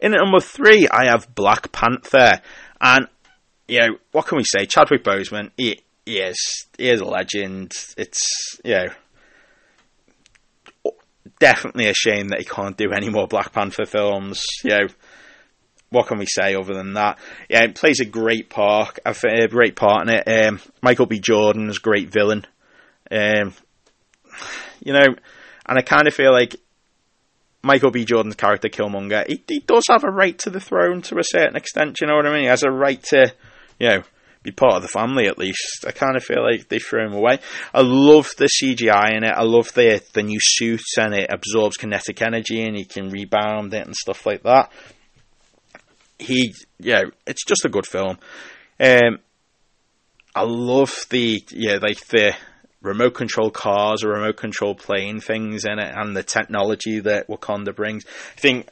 [0.00, 2.40] In at number three, I have Black Panther.
[2.80, 3.08] And,
[3.66, 4.66] you know, what can we say?
[4.66, 7.72] Chadwick Boseman, he, he is he is a legend.
[7.98, 8.86] It's you know
[11.38, 14.44] definitely a shame that he can't do any more Black Panther films.
[14.62, 14.86] You know,
[15.90, 17.18] what can we say other than that?
[17.48, 20.46] Yeah, it plays a great part, a great part in it.
[20.46, 21.18] Um, Michael B.
[21.18, 22.46] Jordan's great villain.
[23.10, 23.54] Um,
[24.86, 25.06] you know,
[25.66, 26.54] and I kind of feel like
[27.62, 28.04] Michael B.
[28.04, 31.56] Jordan's character Killmonger, he, he does have a right to the throne to a certain
[31.56, 31.98] extent.
[32.00, 32.42] You know what I mean?
[32.42, 33.34] He has a right to,
[33.80, 34.02] you know,
[34.44, 35.84] be part of the family at least.
[35.84, 37.40] I kind of feel like they threw him away.
[37.74, 39.34] I love the CGI in it.
[39.36, 43.74] I love the the new suit and it absorbs kinetic energy and he can rebound
[43.74, 44.70] it and stuff like that.
[46.20, 48.18] He, yeah, it's just a good film.
[48.78, 49.18] Um,
[50.36, 52.36] I love the yeah, like the
[52.86, 57.74] remote control cars or remote control plane things in it and the technology that Wakanda
[57.74, 58.04] brings.
[58.06, 58.68] I think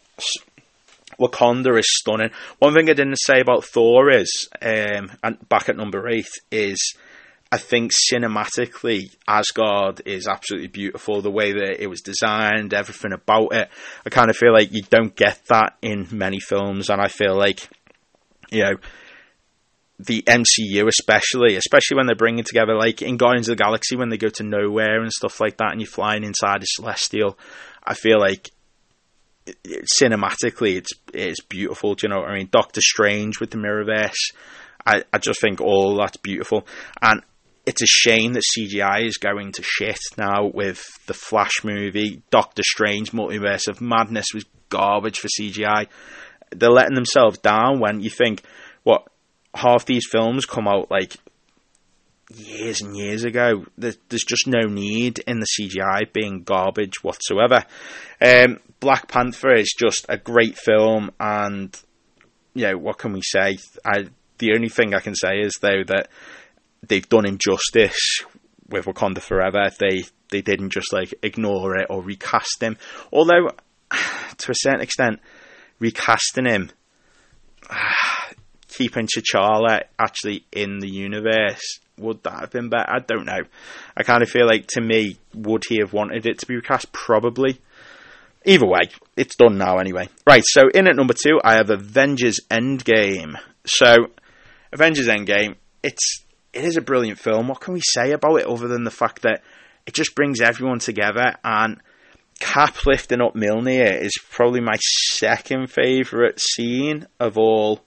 [1.18, 2.30] Wakanda is stunning.
[2.58, 6.94] One thing I didn't say about Thor is, um, and back at number eight, is
[7.52, 11.20] I think cinematically Asgard is absolutely beautiful.
[11.20, 13.68] The way that it was designed, everything about it.
[14.04, 17.36] I kind of feel like you don't get that in many films, and I feel
[17.36, 17.68] like,
[18.50, 18.76] you know,
[19.98, 24.08] the MCU, especially, especially when they're bringing together, like in Guardians of the Galaxy, when
[24.08, 27.38] they go to nowhere and stuff like that, and you're flying inside a celestial.
[27.84, 28.50] I feel like
[30.00, 31.94] cinematically, it's it's beautiful.
[31.94, 32.48] Do you know what I mean?
[32.50, 34.34] Doctor Strange with the Mirrorverse.
[34.86, 36.66] I, I just think all that's beautiful,
[37.00, 37.22] and
[37.66, 42.22] it's a shame that CGI is going to shit now with the Flash movie.
[42.30, 45.86] Doctor Strange Multiverse of Madness was garbage for CGI.
[46.50, 48.42] They're letting themselves down when you think,
[48.82, 49.08] what,
[49.54, 51.16] half these films come out like
[52.32, 53.64] years and years ago.
[53.76, 57.64] There's just no need in the CGI being garbage whatsoever.
[58.20, 61.78] Um, Black Panther is just a great film, and
[62.54, 63.58] you know what can we say?
[63.84, 64.06] I,
[64.38, 66.08] the only thing I can say is though that
[66.86, 68.20] they've done him justice
[68.68, 69.70] with Wakanda Forever.
[69.78, 72.76] They they didn't just like ignore it or recast him.
[73.12, 73.50] Although,
[74.38, 75.20] to a certain extent,
[75.78, 76.70] recasting him,
[78.76, 82.88] keeping T'Challa actually in the universe, would that have been better?
[82.88, 83.40] I don't know.
[83.96, 86.92] I kind of feel like to me, would he have wanted it to be recast?
[86.92, 87.60] Probably.
[88.44, 90.08] Either way, it's done now anyway.
[90.26, 93.38] Right, so in at number two, I have Avengers Endgame.
[93.64, 94.08] So,
[94.70, 97.48] Avengers Endgame, it's it is a brilliant film.
[97.48, 99.42] What can we say about it other than the fact that
[99.86, 101.80] it just brings everyone together and
[102.40, 104.76] Cap lifting up Mjolnir is probably my
[105.12, 107.80] second favourite scene of all.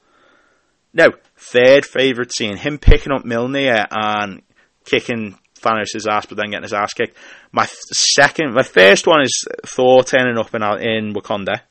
[0.98, 2.58] No, third favourite scene.
[2.58, 4.42] Him picking up Mjolnir uh, and
[4.84, 7.16] kicking Thanos' ass, but then getting his ass kicked.
[7.52, 11.62] My second, my first one is Thor turning up in, in Wakanda.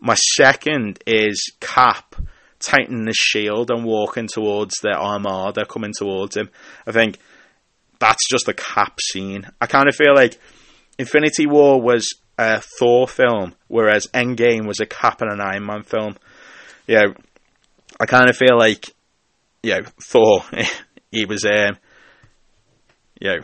[0.00, 2.16] My second is Cap
[2.58, 6.48] tightening his shield and walking towards the armada coming towards him.
[6.86, 7.18] I think
[7.98, 9.46] that's just a cap scene.
[9.60, 10.38] I kind of feel like
[10.98, 15.82] Infinity War was a Thor film, whereas Endgame was a Cap and an Iron Man
[15.82, 16.16] film.
[16.88, 17.14] Know,
[18.00, 18.94] I kind of feel like,
[19.62, 20.44] you know, Thor,
[21.10, 21.76] he was, um,
[23.20, 23.40] you know,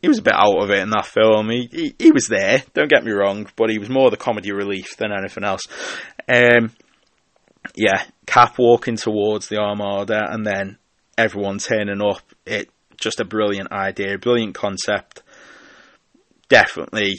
[0.00, 1.50] he was a bit out of it in that film.
[1.50, 4.52] He, he, he was there, don't get me wrong, but he was more the comedy
[4.52, 5.62] relief than anything else.
[6.28, 6.72] Um,
[7.76, 10.78] yeah, Cap walking towards the Armada and then
[11.18, 12.22] everyone turning up.
[12.46, 15.22] It just a brilliant idea, brilliant concept.
[16.48, 17.16] Definitely,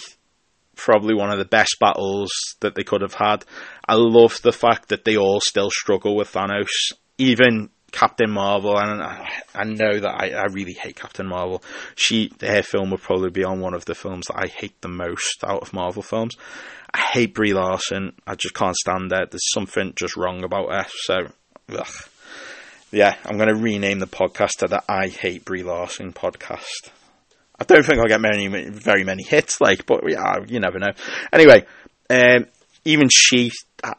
[0.75, 2.31] probably one of the best battles
[2.61, 3.45] that they could have had.
[3.91, 9.03] I love the fact that they all still struggle with Thanos, even Captain Marvel, and
[9.03, 11.61] I, I know that I, I, really hate Captain Marvel.
[11.95, 14.87] She, her film would probably be on one of the films that I hate the
[14.87, 16.37] most out of Marvel films.
[16.93, 18.13] I hate Brie Larson.
[18.25, 19.25] I just can't stand her.
[19.29, 20.85] There's something just wrong about her.
[20.89, 21.27] So,
[21.77, 22.09] ugh.
[22.93, 26.91] yeah, I'm going to rename the podcast to the I Hate Brie Larson podcast.
[27.59, 30.93] I don't think I'll get many, very many hits, like, but yeah, you never know.
[31.33, 31.65] Anyway,
[32.09, 32.45] um,
[32.85, 33.51] even she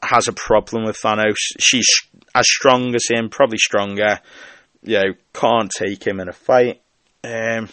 [0.02, 1.36] has a problem with Thanos.
[1.58, 1.86] She's
[2.34, 4.20] as strong as him, probably stronger.
[4.82, 6.80] You know, can't take him in a fight.
[7.24, 7.68] Um,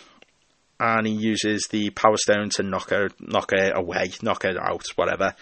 [0.79, 4.85] and he uses the Power Stone to knock her, knock her away, knock her out,
[4.95, 5.33] whatever.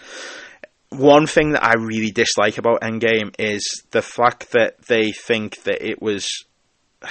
[0.90, 5.86] One thing that I really dislike about Endgame is the fact that they think that
[5.86, 6.28] it was.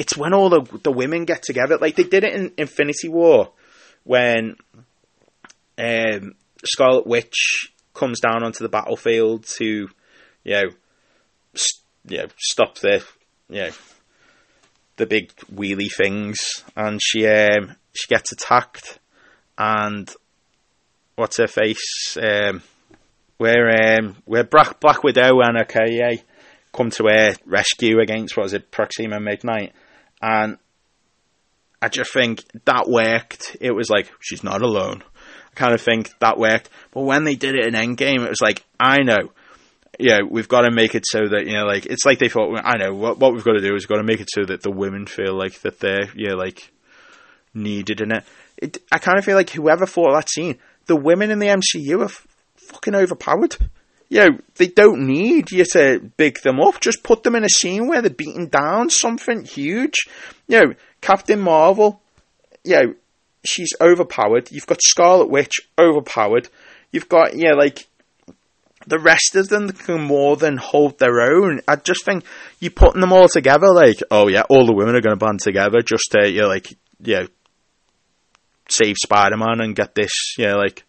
[0.00, 3.50] It's when all the the women get together, like they did it in Infinity War,
[4.04, 4.54] when
[5.76, 9.88] um, Scarlet Witch comes down onto the battlefield to,
[10.44, 10.70] you know,
[11.54, 13.04] st- you know, stop the,
[13.50, 13.70] you know,
[14.96, 16.38] the big wheelie things,
[16.76, 18.98] and she um, she gets attacked,
[19.56, 20.10] and
[21.16, 22.16] what's her face?
[22.20, 22.62] Um,
[23.38, 26.22] where um, where Black Black Widow and Okoye,
[26.72, 29.72] come to her rescue against what was it, Proxima Midnight,
[30.20, 30.58] and
[31.80, 33.56] I just think that worked.
[33.60, 35.02] It was like she's not alone.
[35.58, 38.64] Kind of think that worked, but when they did it in Endgame, it was like
[38.78, 39.32] I know
[39.98, 42.60] yeah, we've got to make it so that you know, like it's like they thought.
[42.64, 44.44] I know what what we've got to do is we've got to make it so
[44.44, 46.70] that the women feel like that they're yeah like
[47.52, 48.24] needed in it.
[48.56, 52.00] it I kind of feel like whoever thought that scene, the women in the MCU
[52.00, 53.56] are f- fucking overpowered.
[54.08, 56.80] You know, they don't need you to big them up.
[56.80, 59.96] Just put them in a scene where they're beating down something huge.
[60.46, 62.00] You know, Captain Marvel.
[62.64, 62.94] You know,
[63.48, 64.50] she's overpowered.
[64.50, 66.48] You've got Scarlet Witch overpowered.
[66.92, 67.86] You've got yeah, like
[68.86, 71.60] the rest of them can more than hold their own.
[71.68, 72.24] I just think
[72.58, 75.40] you putting them all together, like, oh yeah, all the women are going to band
[75.40, 76.68] together just to, you know, like,
[77.00, 77.26] yeah,
[78.68, 80.84] save Spider Man and get this, yeah, like,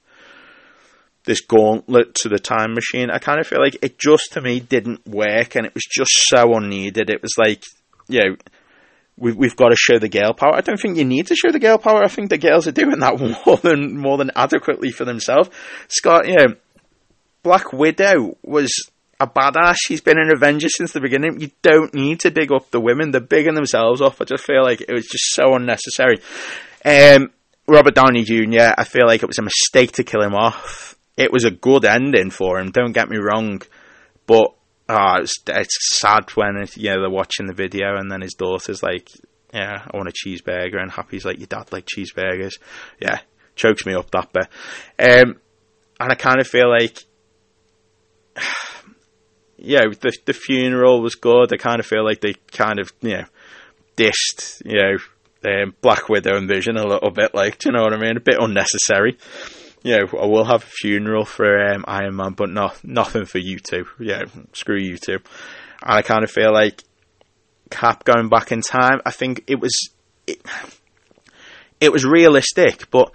[1.25, 3.09] this gauntlet to the time machine.
[3.11, 6.11] I kind of feel like it just to me didn't work, and it was just
[6.27, 7.09] so unneeded.
[7.09, 7.63] It was like,
[8.07, 8.35] you know.
[9.19, 10.55] We've, we've got to show the girl power.
[10.55, 12.03] I don't think you need to show the girl power.
[12.03, 15.49] I think the girls are doing that more than more than adequately for themselves.
[15.89, 16.55] Scott, you know,
[17.43, 18.71] Black Widow was
[19.19, 19.77] a badass.
[19.81, 21.41] She's been an Avenger since the beginning.
[21.41, 23.11] You don't need to big up the women.
[23.11, 24.21] They're bigging themselves up.
[24.21, 26.19] I just feel like it was just so unnecessary.
[26.85, 27.31] Um,
[27.67, 30.95] Robert Downey Jr., I feel like it was a mistake to kill him off.
[31.17, 33.61] It was a good ending for him, don't get me wrong.
[34.25, 34.53] But
[34.89, 38.33] oh, it's, it's sad when it, you know, they're watching the video and then his
[38.33, 39.09] daughter's like,
[39.53, 40.81] yeah, I want a cheeseburger.
[40.81, 42.53] And Happy's like, your dad like cheeseburgers.
[42.99, 43.19] Yeah,
[43.55, 44.47] chokes me up that bit.
[44.99, 45.35] Um,
[45.99, 46.97] and I kind of feel like,
[49.57, 51.53] yeah, the the funeral was good.
[51.53, 53.25] I kind of feel like they kind of you know
[53.95, 54.97] dished you know
[55.45, 57.33] um, Black Widow and Vision a little bit.
[57.33, 58.17] Like, do you know what I mean?
[58.17, 59.17] A bit unnecessary.
[59.83, 63.37] You know, I will have a funeral for um, Iron Man, but not nothing for
[63.37, 63.85] you two.
[63.99, 65.19] Yeah, screw you two.
[65.81, 66.83] And I kind of feel like
[67.69, 68.99] Cap going back in time.
[69.05, 69.73] I think it was
[70.27, 70.41] it,
[71.79, 73.11] it was realistic, but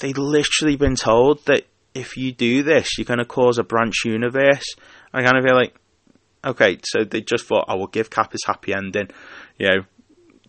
[0.00, 3.94] they'd literally been told that if you do this, you're going to cause a branch
[4.04, 4.64] universe.
[5.12, 5.74] I kind of feel like,
[6.44, 9.10] okay, so they just thought, I will give Cap his happy ending.
[9.58, 9.84] You know,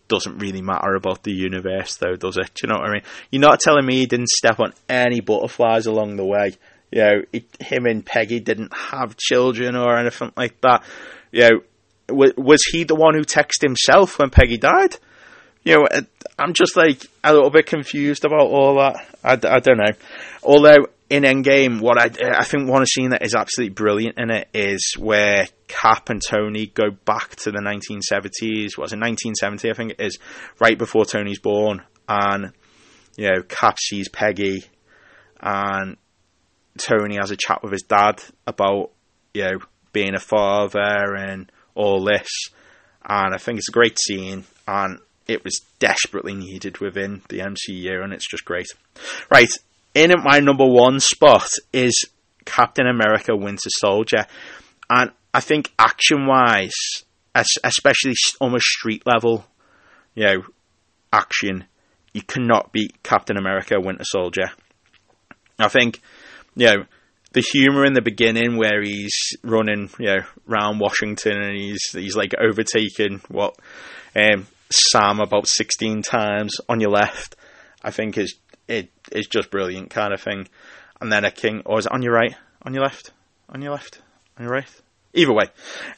[0.08, 2.52] doesn't really matter about the universe, though, does it?
[2.54, 3.04] Do you know what I mean?
[3.32, 6.54] You're not telling me he didn't step on any butterflies along the way.
[6.92, 10.84] You know, it, him and Peggy didn't have children or anything like that.
[11.32, 11.60] You know,
[12.10, 14.98] was, was he the one who texted himself when Peggy died?
[15.64, 16.02] You know, uh,
[16.38, 19.06] I'm just like a little bit confused about all that.
[19.24, 19.94] I, I don't know.
[20.44, 24.48] Although in Endgame, what I I think one scene that is absolutely brilliant in it
[24.54, 28.78] is where Cap and Tony go back to the 1970s.
[28.78, 29.70] Was it 1970?
[29.70, 30.18] I think it is
[30.60, 32.54] right before Tony's born, and
[33.16, 34.64] you know Cap sees Peggy,
[35.40, 35.98] and
[36.78, 38.92] Tony has a chat with his dad about
[39.34, 39.60] you know
[39.94, 42.28] being a father and all this,
[43.08, 48.04] and I think it's a great scene, and it was desperately needed within the MCU,
[48.04, 48.68] and it's just great.
[49.30, 49.50] Right,
[49.96, 52.06] in at my number one spot is
[52.46, 54.28] Captain America Winter Soldier.
[54.90, 56.76] And I think action wise,
[57.34, 59.46] especially almost street level,
[60.14, 60.44] you know,
[61.12, 61.66] action,
[62.14, 64.52] you cannot beat Captain America Winter Soldier.
[65.58, 66.02] I think,
[66.56, 66.84] you know,
[67.34, 72.16] the humor in the beginning where he's running, you know, around Washington and he's he's
[72.16, 73.56] like overtaking what
[74.16, 77.36] um, Sam about sixteen times on your left,
[77.84, 78.36] I think is
[78.68, 80.48] it is just brilliant kind of thing.
[81.02, 83.12] And then a king, or is it on your right, on your left,
[83.50, 84.02] on your left,
[84.38, 84.82] on your right?
[85.14, 85.46] Either way,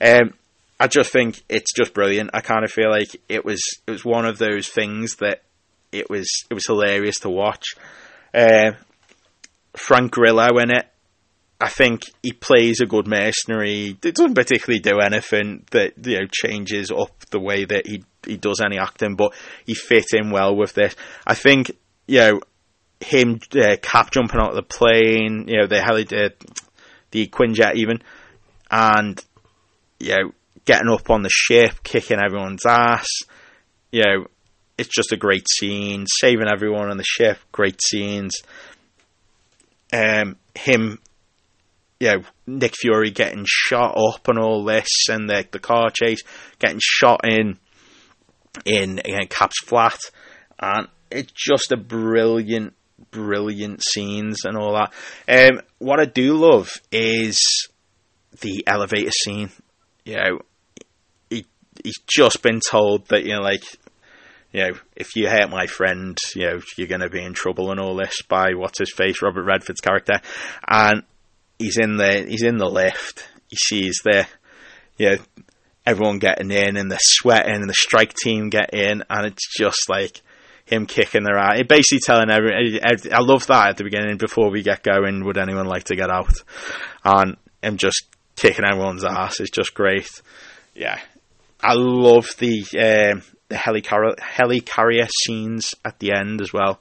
[0.02, 0.34] um,
[0.80, 2.32] I just think it's just brilliant.
[2.34, 5.44] I kind of feel like it was it was one of those things that
[5.92, 7.76] it was it was hilarious to watch.
[8.34, 8.72] Uh,
[9.76, 10.88] Frank Grillo in it.
[11.60, 13.98] I think he plays a good mercenary.
[14.02, 18.38] He doesn't particularly do anything that you know changes up the way that he he
[18.38, 19.34] does any acting, but
[19.66, 20.96] he fit in well with this.
[21.26, 21.72] I think
[22.08, 22.42] you know
[23.00, 26.30] him uh, Cap jumping out of the plane, you know, the heli, uh,
[27.12, 28.02] the Quinjet even,
[28.72, 29.24] and
[30.00, 30.32] you know,
[30.66, 33.08] getting up on the ship, kicking everyone's ass.
[33.92, 34.28] You know,
[34.78, 36.06] it's just a great scene.
[36.08, 38.36] Saving everyone on the ship, great scenes.
[39.94, 41.00] Um, him,
[42.00, 46.22] you know, Nick Fury getting shot up and all this, and the the car chase,
[46.60, 47.58] getting shot in
[48.66, 50.00] in, in Cap's flat,
[50.60, 52.74] and it's just a brilliant
[53.12, 54.94] brilliant scenes and all that.
[55.28, 57.70] Um, what I do love is
[58.42, 59.50] the elevator scene.
[60.06, 60.40] You know,
[61.30, 61.46] he
[61.84, 63.64] he's just been told that you know, like,
[64.52, 67.72] you know, if you hurt my friend, you know, you're going to be in trouble
[67.72, 70.22] and all this by what's his face, Robert Redford's character,
[70.68, 71.04] and
[71.60, 73.28] he's in the he's in the lift.
[73.50, 74.28] He sees the,
[74.98, 75.18] you know,
[75.86, 79.90] everyone getting in and the sweating and the strike team get in, and it's just
[79.90, 80.22] like
[80.68, 81.64] him kicking their ass.
[81.68, 85.24] Basically telling everyone, I love that at the beginning before we get going.
[85.26, 86.34] Would anyone like to get out?
[87.04, 90.10] And him just kicking everyone's ass is just great.
[90.76, 91.00] Yeah,
[91.64, 96.80] I love the um, the helicar- helicarrier scenes at the end as well.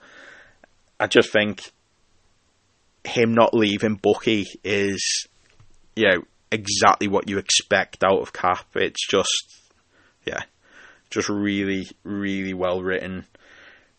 [0.99, 1.63] I just think
[3.05, 5.29] him not leaving Bucky is,
[5.95, 8.67] you know, exactly what you expect out of Cap.
[8.75, 9.63] It's just,
[10.25, 10.43] yeah,
[11.11, 13.27] just really, really well written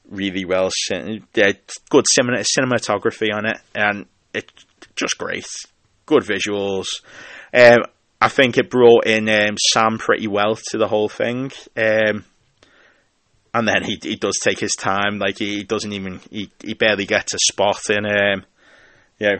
[0.10, 0.70] really well.
[0.90, 5.48] Good cinematography on it, and it's just great.
[6.06, 6.88] Good visuals.
[7.54, 7.86] Um,
[8.20, 11.52] I think it brought in um, Sam pretty well to the whole thing.
[11.76, 12.26] Um,
[13.54, 15.20] and then he he does take his time.
[15.20, 18.06] Like he doesn't even he, he barely gets a spot in.
[18.06, 18.46] Um,
[19.20, 19.38] you know,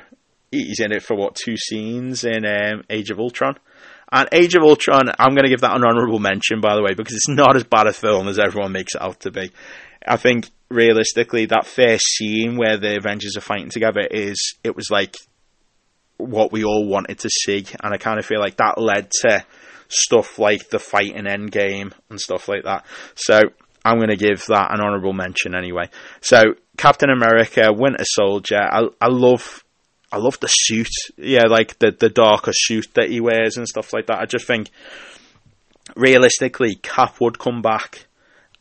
[0.52, 3.56] he's in it for what two scenes in um, Age of Ultron.
[4.12, 6.94] And Age of Ultron, I'm going to give that an honourable mention, by the way,
[6.96, 9.52] because it's not as bad a film as everyone makes it out to be.
[10.08, 14.90] I think realistically, that first scene where the Avengers are fighting together is it was
[14.90, 15.16] like
[16.18, 19.46] what we all wanted to see, and I kind of feel like that led to
[19.88, 22.86] stuff like the fight in Endgame and stuff like that.
[23.16, 23.42] So
[23.86, 25.90] I'm going to give that an honourable mention anyway.
[26.22, 29.64] So Captain America, Winter Soldier, I, I love.
[30.10, 30.88] I love the suit,
[31.18, 34.22] yeah, like the the darker suit that he wears and stuff like that.
[34.22, 34.70] I just think,
[35.98, 38.08] realistically, Cap would come back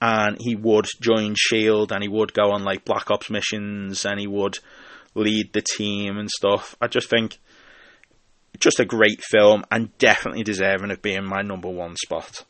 [0.00, 4.20] and he would join Shield and he would go on like Black Ops missions and
[4.20, 4.58] he would
[5.14, 6.76] lead the team and stuff.
[6.80, 7.38] I just think
[8.58, 12.44] just a great film and definitely deserving of being my number one spot.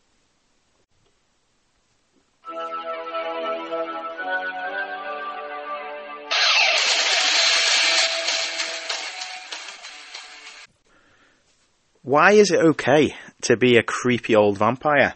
[12.02, 15.14] Why is it okay to be a creepy old vampire?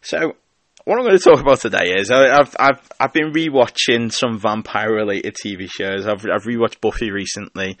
[0.00, 0.36] So,
[0.84, 4.38] what I'm going to talk about today is I, have I've I've been rewatching some
[4.38, 6.06] vampire related TV shows.
[6.06, 7.78] I've I've rewatched Buffy recently.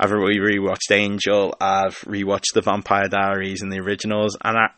[0.00, 1.54] I've re rewatched Angel.
[1.60, 4.68] I've rewatched The Vampire Diaries and the originals, and I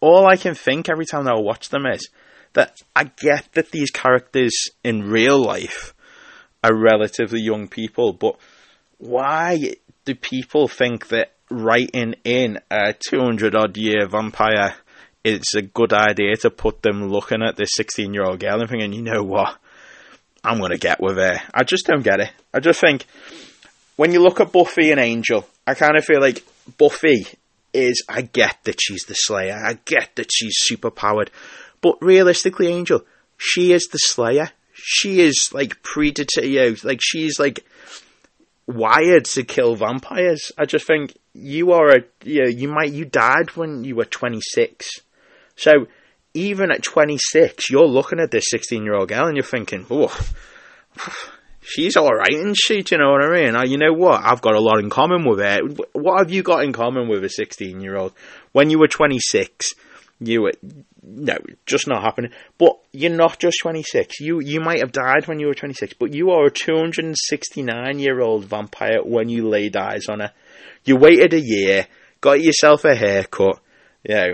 [0.00, 2.08] all I can think every time I watch them is
[2.54, 5.94] that I get that these characters in real life
[6.64, 8.36] are relatively young people, but
[8.98, 9.74] why
[10.04, 14.74] do people think that writing in a 200 odd year vampire
[15.34, 18.68] it's a good idea to put them looking at this 16 year old girl and
[18.68, 19.56] thinking, you know what,
[20.44, 21.40] I'm going to get with her.
[21.52, 22.30] I just don't get it.
[22.52, 23.06] I just think
[23.96, 26.44] when you look at Buffy and Angel, I kind of feel like
[26.78, 27.26] Buffy
[27.72, 31.30] is, I get that she's the Slayer, I get that she's super powered,
[31.80, 33.04] but realistically, Angel,
[33.36, 34.50] she is the Slayer.
[34.72, 37.64] She is like predator, like she's like
[38.66, 40.52] wired to kill vampires.
[40.56, 44.04] I just think you are a, you know, you might, you died when you were
[44.04, 44.88] 26
[45.58, 45.88] so
[46.34, 50.16] even at 26, you're looking at this 16 year old girl and you're thinking, oh,
[51.60, 52.82] she's all right, isn't she?
[52.82, 53.70] Do you know what I mean?
[53.70, 54.22] You know what?
[54.24, 55.58] I've got a lot in common with her.
[55.92, 58.12] What have you got in common with a 16 year old?
[58.52, 59.72] When you were 26,
[60.20, 60.52] you were
[61.02, 61.36] no,
[61.66, 62.30] just not happening.
[62.56, 64.20] But you're not just 26.
[64.20, 68.20] You you might have died when you were 26, but you are a 269 year
[68.20, 70.32] old vampire when you laid eyes on her.
[70.84, 71.86] You waited a year,
[72.20, 73.58] got yourself a haircut,
[74.04, 74.32] you know,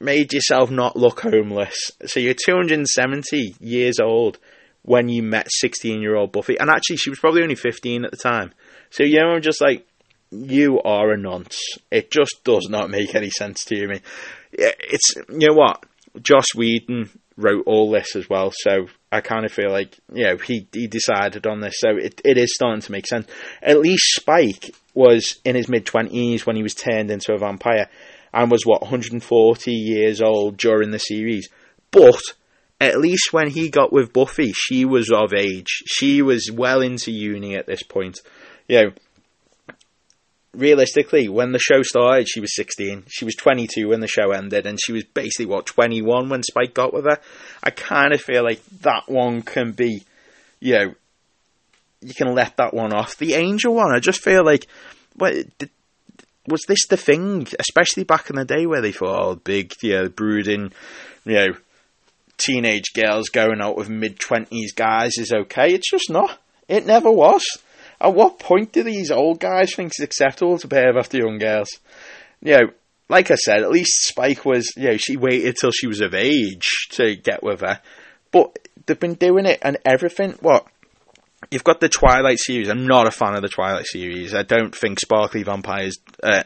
[0.00, 1.90] made yourself not look homeless.
[2.06, 4.38] So you're 270 years old
[4.82, 6.58] when you met 16 year old Buffy.
[6.58, 8.52] And actually, she was probably only 15 at the time.
[8.90, 9.86] So, you know, I'm just like,
[10.30, 11.58] you are a nonce.
[11.90, 14.00] It just does not make any sense to me.
[14.52, 15.84] It's, you know what?
[16.22, 18.52] Joss Whedon wrote all this as well.
[18.54, 21.74] So I kind of feel like, you know, he, he decided on this.
[21.78, 23.26] So it, it is starting to make sense.
[23.62, 27.88] At least Spike was in his mid 20s when he was turned into a vampire
[28.32, 31.48] and was what 140 years old during the series.
[31.90, 32.20] But
[32.80, 35.82] at least when he got with Buffy, she was of age.
[35.86, 38.20] She was well into uni at this point.
[38.68, 38.90] You know,
[40.52, 43.04] realistically, when the show started, she was 16.
[43.08, 46.74] She was 22 when the show ended, and she was basically, what, 21 when Spike
[46.74, 47.18] got with her?
[47.62, 50.02] I kind of feel like that one can be,
[50.60, 50.94] you know,
[52.00, 53.16] you can let that one off.
[53.16, 54.66] The Angel one, I just feel like,
[55.16, 55.42] well,
[56.48, 59.92] was this the thing, especially back in the day where they thought, oh, big, you
[59.92, 60.72] know, brooding,
[61.24, 61.48] you know,
[62.36, 65.74] teenage girls going out with mid 20s guys is okay?
[65.74, 66.38] It's just not.
[66.68, 67.44] It never was.
[68.00, 71.68] At what point do these old guys think it's acceptable to behave after young girls?
[72.40, 72.66] You know,
[73.08, 76.14] like I said, at least Spike was, you know, she waited till she was of
[76.14, 77.80] age to get with her.
[78.30, 80.32] But they've been doing it and everything.
[80.40, 80.66] What?
[81.50, 82.68] You've got the Twilight series.
[82.68, 84.34] I'm not a fan of the Twilight series.
[84.34, 86.42] I don't think sparkly vampires, uh,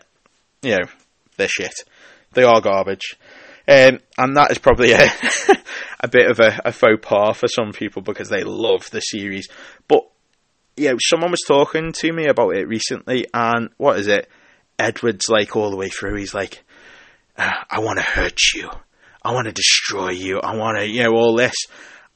[0.62, 0.86] you know,
[1.36, 1.74] they're shit.
[2.34, 3.16] They are garbage.
[3.66, 5.08] Um, and that is probably a,
[6.00, 9.48] a bit of a, a, faux pas for some people because they love the series.
[9.88, 10.08] But,
[10.76, 14.28] you know, someone was talking to me about it recently, and what is it?
[14.78, 16.64] Edward's like all the way through, he's like,
[17.38, 18.70] ah, I want to hurt you.
[19.22, 20.40] I want to destroy you.
[20.40, 21.54] I want to, you know, all this.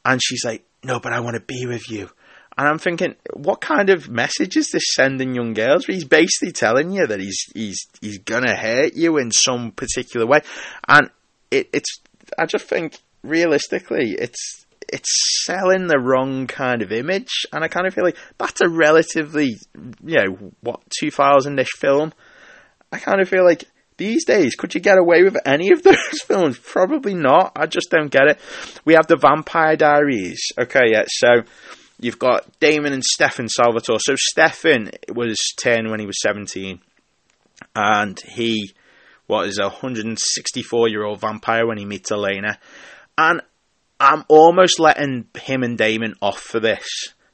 [0.04, 2.10] And she's like, no, but I want to be with you.
[2.58, 5.84] And I'm thinking, what kind of message is this sending young girls?
[5.84, 10.40] He's basically telling you that he's he's he's gonna hurt you in some particular way,
[10.88, 11.10] and
[11.50, 12.00] it, it's.
[12.38, 17.86] I just think realistically, it's it's selling the wrong kind of image, and I kind
[17.86, 19.56] of feel like that's a relatively,
[20.02, 22.14] you know, what two thousand ish film.
[22.90, 23.64] I kind of feel like
[23.98, 26.58] these days, could you get away with any of those films?
[26.58, 27.52] Probably not.
[27.56, 28.40] I just don't get it.
[28.84, 30.40] We have the Vampire Diaries.
[30.58, 31.04] Okay, yeah.
[31.08, 31.42] So
[31.98, 33.98] You've got Damon and Stefan Salvatore.
[34.00, 36.80] So Stefan was 10 when he was 17.
[37.74, 38.74] And he
[39.26, 42.58] what is a 164 year old vampire when he meets Elena.
[43.18, 43.40] And
[43.98, 46.86] I'm almost letting him and Damon off for this.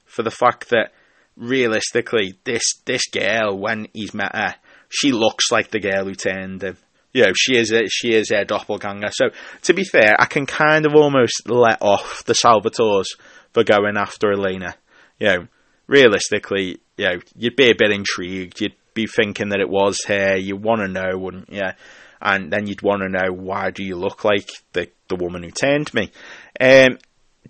[0.07, 0.93] For the fact that
[1.37, 4.55] realistically, this this girl, when he's met her,
[4.91, 6.77] she looks like the girl who turned him.
[7.15, 9.11] You know, she is a, she is a doppelganger.
[9.13, 9.27] So
[9.63, 13.07] to be fair, I can kind of almost let off the Salvatores
[13.53, 14.75] for going after Elena.
[15.19, 15.47] You know,
[15.87, 18.61] realistically, you know, you'd be a bit intrigued.
[18.61, 20.37] You'd be thinking that it was her.
[20.37, 21.71] You want to know, wouldn't you?
[22.21, 25.51] And then you'd want to know why do you look like the the woman who
[25.51, 26.11] turned me.
[26.61, 26.99] Um,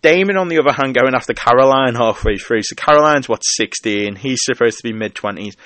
[0.01, 2.63] Damon, on the other hand, going after Caroline halfway through.
[2.63, 4.17] So Caroline's what sixteen.
[4.17, 5.57] He's supposed to be mid twenties.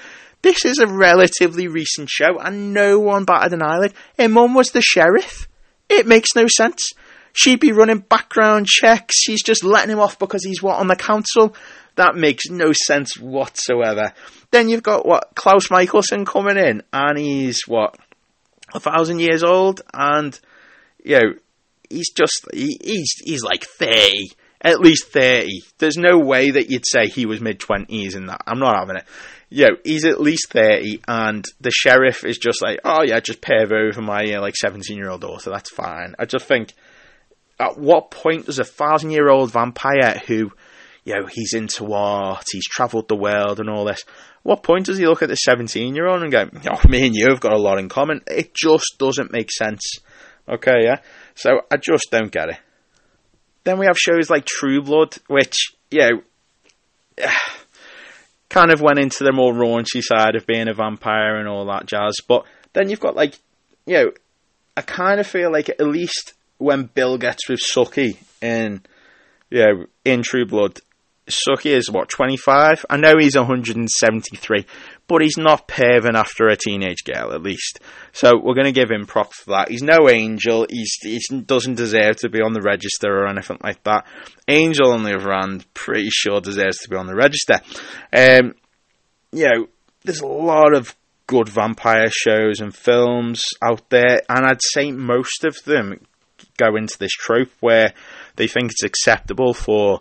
[0.43, 3.95] This is a relatively recent show, and no one batted an eyelid.
[4.18, 5.49] Her mum was the sheriff.
[5.89, 6.93] It makes no sense.
[7.37, 9.14] She'd be running background checks.
[9.26, 11.55] He's just letting him off because he's what on the council.
[11.97, 14.14] That makes no sense whatsoever.
[14.51, 17.97] Then you've got what Klaus Mikaelson coming in, and he's what
[18.72, 20.39] a thousand years old, and
[21.05, 21.32] you know
[21.91, 24.30] he's just he, he's he's like thirty,
[24.62, 25.62] at least thirty.
[25.76, 28.43] There's no way that you'd say he was mid twenties in that.
[28.47, 29.05] I'm not having it.
[29.51, 33.43] You know, he's at least thirty, and the sheriff is just like, oh yeah, just
[33.43, 35.51] pave over my know, like seventeen year old daughter.
[35.51, 36.14] That's fine.
[36.18, 36.72] I just think,
[37.59, 40.52] at what point does a thousand year old vampire who
[41.07, 44.04] you know, he's into art, he's travelled the world and all this.
[44.42, 47.14] What point does he look at the 17 year old and go, oh, me and
[47.14, 48.22] you have got a lot in common?
[48.26, 49.82] It just doesn't make sense.
[50.48, 51.00] Okay, yeah?
[51.36, 52.57] So I just don't get it.
[53.62, 56.22] Then we have shows like True Blood, which, you know,
[58.48, 61.86] kind of went into the more raunchy side of being a vampire and all that
[61.86, 62.16] jazz.
[62.26, 63.38] But then you've got like,
[63.86, 64.12] you know,
[64.76, 68.82] I kind of feel like at least when Bill gets with Sookie in,
[69.50, 70.80] yeah in True Blood,
[71.28, 72.86] Sookie is what 25.
[72.88, 74.66] I know he's 173,
[75.09, 77.80] but he's not paving after a teenage girl at least.
[78.12, 79.68] So we're going to give him props for that.
[79.68, 80.66] He's no angel.
[80.70, 84.07] He's he doesn't deserve to be on the register or anything like that.
[84.46, 87.61] Angel on the other hand, pretty sure deserves to be on the register.
[88.12, 88.54] Um,
[89.32, 89.66] you know,
[90.04, 90.94] there's a lot of
[91.26, 96.07] good vampire shows and films out there, and I'd say most of them
[96.57, 97.93] go into this trope where
[98.37, 100.01] they think it's acceptable for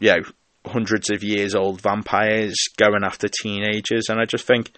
[0.00, 0.22] you know
[0.66, 4.70] hundreds of years old vampires going after teenagers, and I just think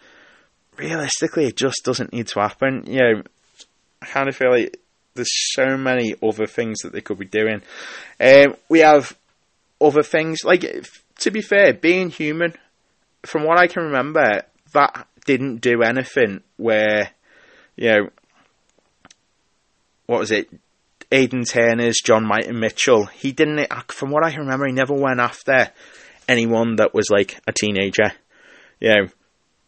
[0.77, 2.85] realistically it just doesn't need to happen.
[2.87, 3.23] You know,
[4.03, 4.81] I kind of feel like
[5.15, 7.63] there's so many other things that they could be doing.
[8.21, 9.17] Um, we have
[9.81, 10.65] other things like
[11.21, 12.55] to be fair, being human.
[13.25, 17.11] From what I can remember, that didn't do anything where
[17.77, 18.09] you know
[20.07, 20.49] what was it
[21.13, 25.71] Aidan Turner's John Mighton Mitchell, he didn't, from what I remember, he never went after
[26.29, 28.13] anyone that was like a teenager.
[28.81, 29.09] You know,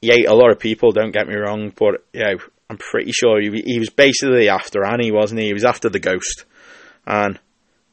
[0.01, 3.13] he ate a lot of people, don't get me wrong, but, you know, I'm pretty
[3.13, 5.47] sure he, he was basically after Annie, wasn't he?
[5.47, 6.45] He was after the ghost.
[7.07, 7.39] And,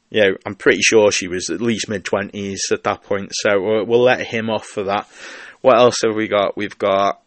[0.10, 3.62] you know, I'm pretty sure she was at least mid 20s at that point, so
[3.62, 5.08] we'll, we'll let him off for that.
[5.62, 6.58] What else have we got?
[6.58, 7.22] We've got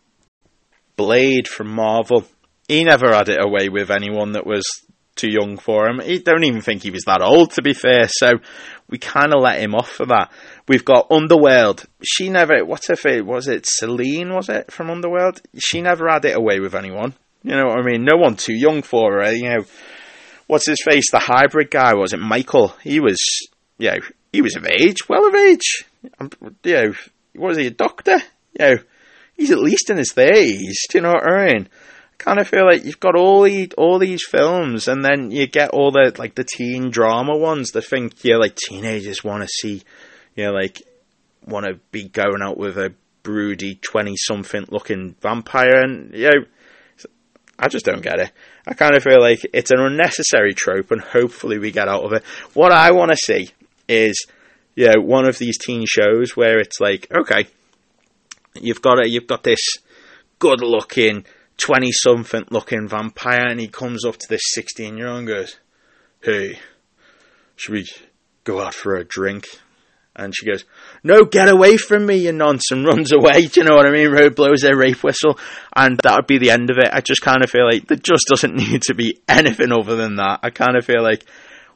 [0.96, 2.24] Blade from Marvel.
[2.68, 4.64] He never had it away with anyone that was
[5.16, 6.00] too young for him.
[6.00, 8.08] He don't even think he was that old, to be fair.
[8.08, 8.34] So
[8.88, 10.30] we kind of let him off for that.
[10.68, 11.84] We've got Underworld.
[12.04, 12.64] She never.
[12.64, 14.32] What if it was it Selene?
[14.32, 15.40] Was it from Underworld?
[15.58, 17.14] She never had it away with anyone.
[17.42, 18.04] You know what I mean?
[18.04, 19.32] No one too young for her.
[19.32, 19.64] You know,
[20.46, 21.10] what's his face?
[21.10, 22.74] The hybrid guy was it Michael?
[22.82, 23.18] He was.
[23.78, 23.98] You know,
[24.32, 25.84] he was of age, well of age.
[26.64, 26.92] You know,
[27.34, 28.18] was he a doctor?
[28.58, 28.76] You know,
[29.36, 30.86] he's at least in his thirties.
[30.88, 31.68] Do you know what I mean?
[32.18, 35.70] Kind of feel like you've got all these all these films, and then you get
[35.70, 39.82] all the like the teen drama ones that think yeah, like teenagers want to see,
[40.34, 40.82] you know, like
[41.46, 46.44] want to be going out with a broody twenty something looking vampire, and you know,
[47.58, 48.32] I just don't get it.
[48.66, 52.12] I kind of feel like it's an unnecessary trope, and hopefully we get out of
[52.12, 52.24] it.
[52.54, 53.50] What I want to see
[53.88, 54.26] is,
[54.74, 57.46] you know, one of these teen shows where it's like, okay,
[58.54, 59.60] you've got a, you've got this
[60.38, 61.24] good looking
[61.58, 65.58] 20 something looking vampire and he comes up to this 16 year old and goes,
[66.20, 66.58] Hey,
[67.56, 67.86] should we
[68.44, 69.46] go out for a drink?
[70.14, 70.64] And she goes,
[71.04, 73.46] No, get away from me, you nonce, and runs away.
[73.46, 74.10] Do you know what I mean?
[74.10, 75.38] Road blows their rape whistle,
[75.74, 76.88] and that would be the end of it.
[76.92, 80.16] I just kind of feel like there just doesn't need to be anything other than
[80.16, 80.40] that.
[80.42, 81.24] I kind of feel like,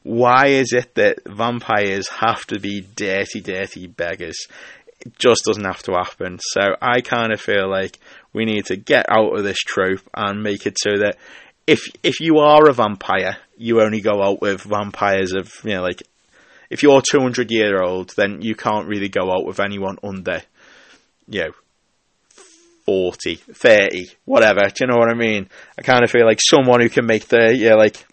[0.02, 4.46] why is it that vampires have to be dirty, dirty beggars?
[5.00, 6.38] It just doesn't have to happen.
[6.40, 7.98] So I kind of feel like
[8.32, 11.16] we need to get out of this trope and make it so that
[11.66, 15.82] if if you are a vampire, you only go out with vampires of you know
[15.82, 16.02] like
[16.68, 20.42] if you're 200 year old, then you can't really go out with anyone under
[21.28, 21.50] you know
[22.86, 24.60] 40, 30, whatever.
[24.62, 25.48] Do you know what I mean?
[25.78, 28.04] I kind of feel like someone who can make the yeah like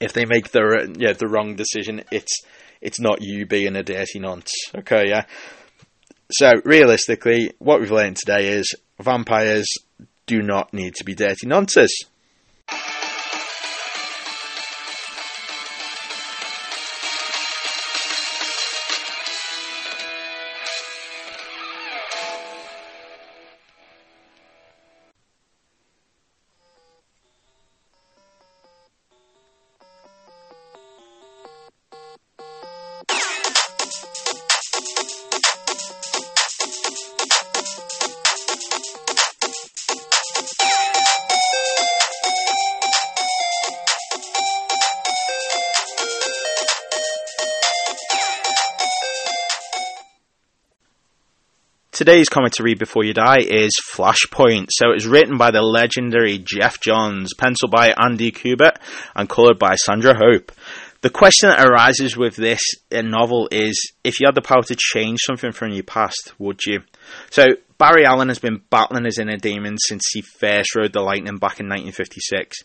[0.00, 2.40] if they make the yeah the wrong decision, it's
[2.80, 4.52] it's not you being a dirty nonce.
[4.74, 5.24] Okay, yeah.
[6.30, 9.66] So realistically, what we've learned today is vampires
[10.26, 11.92] do not need to be dirty nonsense.
[52.00, 54.68] Today's comic to read before you die is Flashpoint.
[54.70, 58.76] So it's written by the legendary Geoff Johns, penciled by Andy Kubert,
[59.14, 60.50] and coloured by Sandra Hope.
[61.02, 64.76] The question that arises with this uh, novel is if you had the power to
[64.78, 66.78] change something from your past, would you?
[67.28, 71.36] So Barry Allen has been battling his inner demons since he first rode the Lightning
[71.36, 72.60] back in 1956.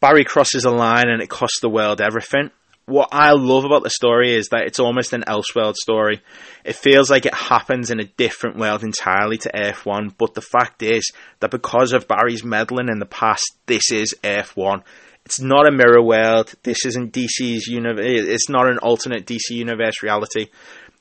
[0.00, 2.48] Barry crosses a line and it costs the world everything
[2.90, 6.20] what I love about the story is that it's almost an Elseworld story.
[6.64, 10.42] It feels like it happens in a different world entirely to Earth 1, but the
[10.42, 14.82] fact is that because of Barry's meddling in the past, this is Earth 1.
[15.24, 16.52] It's not a mirror world.
[16.64, 18.04] This isn't DC's universe.
[18.04, 20.48] It's not an alternate DC universe reality.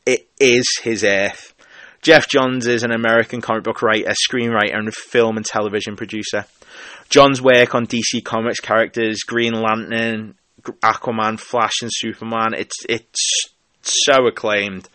[0.05, 1.55] It is his Earth.
[2.01, 6.45] Geoff Johns is an American comic book writer, screenwriter, and film and television producer.
[7.09, 10.35] John's work on DC Comics characters, Green Lantern,
[10.83, 12.53] Aquaman, Flash, and Superman.
[12.53, 14.87] It's it's so acclaimed.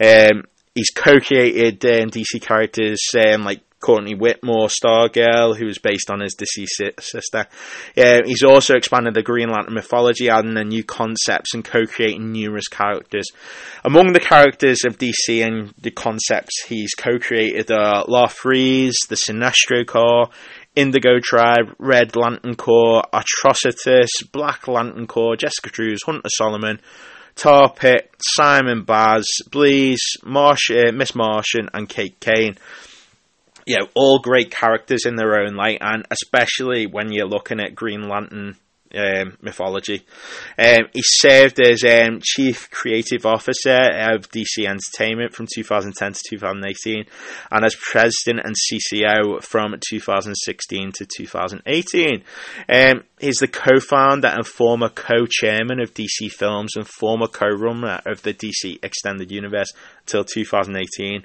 [0.00, 0.44] Um,
[0.74, 6.34] he's co-created um, DC characters um, like Courtney Whitmore, Stargirl, who was based on his
[6.34, 7.46] deceased sister.
[7.96, 13.26] Uh, he's also expanded the Green Lantern mythology, adding new concepts and co-creating numerous characters.
[13.84, 20.30] Among the characters of DC and the concepts he's co-created are Larfleeze, the Sinestro Corps,
[20.76, 26.78] Indigo Tribe, Red Lantern Corps, Atrocitus, Black Lantern Corps, Jessica Cruz, Hunter Zolomon,
[27.34, 32.56] Tar Pit, Simon Baz, Bleez, Marsh, uh, Miss Martian, and Kate Kane.
[33.66, 37.74] You know, all great characters in their own light, and especially when you're looking at
[37.74, 38.56] Green Lantern
[38.94, 40.04] um, mythology.
[40.58, 47.04] Um, he served as um, Chief Creative Officer of DC Entertainment from 2010 to 2018
[47.50, 52.22] and as President and CCO from 2016 to 2018.
[52.68, 58.34] Um, he's the co-founder and former co-chairman of DC Films and former co-runner of the
[58.34, 61.24] DC Extended Universe until 2018.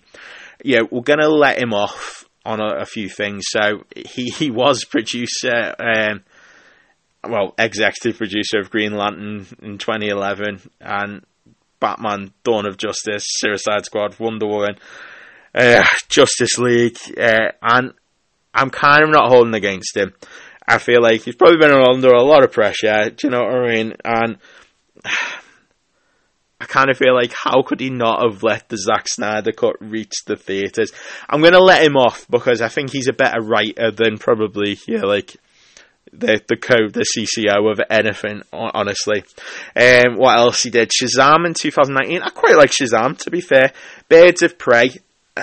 [0.63, 3.45] Yeah, we're going to let him off on a, a, few things.
[3.49, 6.23] So he, he was producer um,
[7.27, 11.25] well, executive producer of Green Lantern in 2011 and
[11.79, 14.75] Batman, Dawn of Justice, Suicide Squad, Wonder Woman,
[15.53, 17.93] uh, Justice League, uh, and
[18.53, 20.13] I'm kind of not holding against him.
[20.67, 23.55] I feel like he's probably been under a lot of pressure, do you know what
[23.55, 23.93] I mean?
[24.05, 24.37] And
[26.61, 29.77] I kind of feel like how could he not have let the Zack Snyder cut
[29.79, 30.91] reach the theatres?
[31.27, 34.77] I'm going to let him off because I think he's a better writer than probably,
[34.87, 35.35] yeah, like
[36.13, 39.23] the the code, the CCO of anything, honestly.
[39.75, 40.89] Um, what else he did?
[40.89, 42.21] Shazam in 2019.
[42.21, 43.71] I quite like Shazam, to be fair.
[44.09, 44.99] Birds of Prey.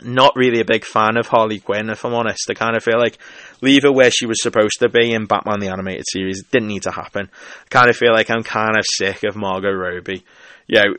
[0.00, 2.48] Not really a big fan of Harley Quinn, if I'm honest.
[2.48, 3.18] I kind of feel like
[3.60, 6.38] leave her where she was supposed to be in Batman the Animated Series.
[6.38, 7.28] It didn't need to happen.
[7.32, 10.24] I kind of feel like I'm kind of sick of Margot Robbie.
[10.68, 10.94] You know,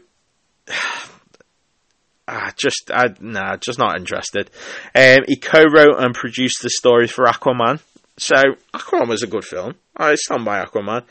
[2.27, 4.49] ah, just I, nah, just not interested.
[4.93, 7.79] Um, he co-wrote and produced the story for Aquaman,
[8.21, 8.35] so
[8.73, 9.75] Aquaman was a good film.
[9.95, 11.03] I stand by Aquaman,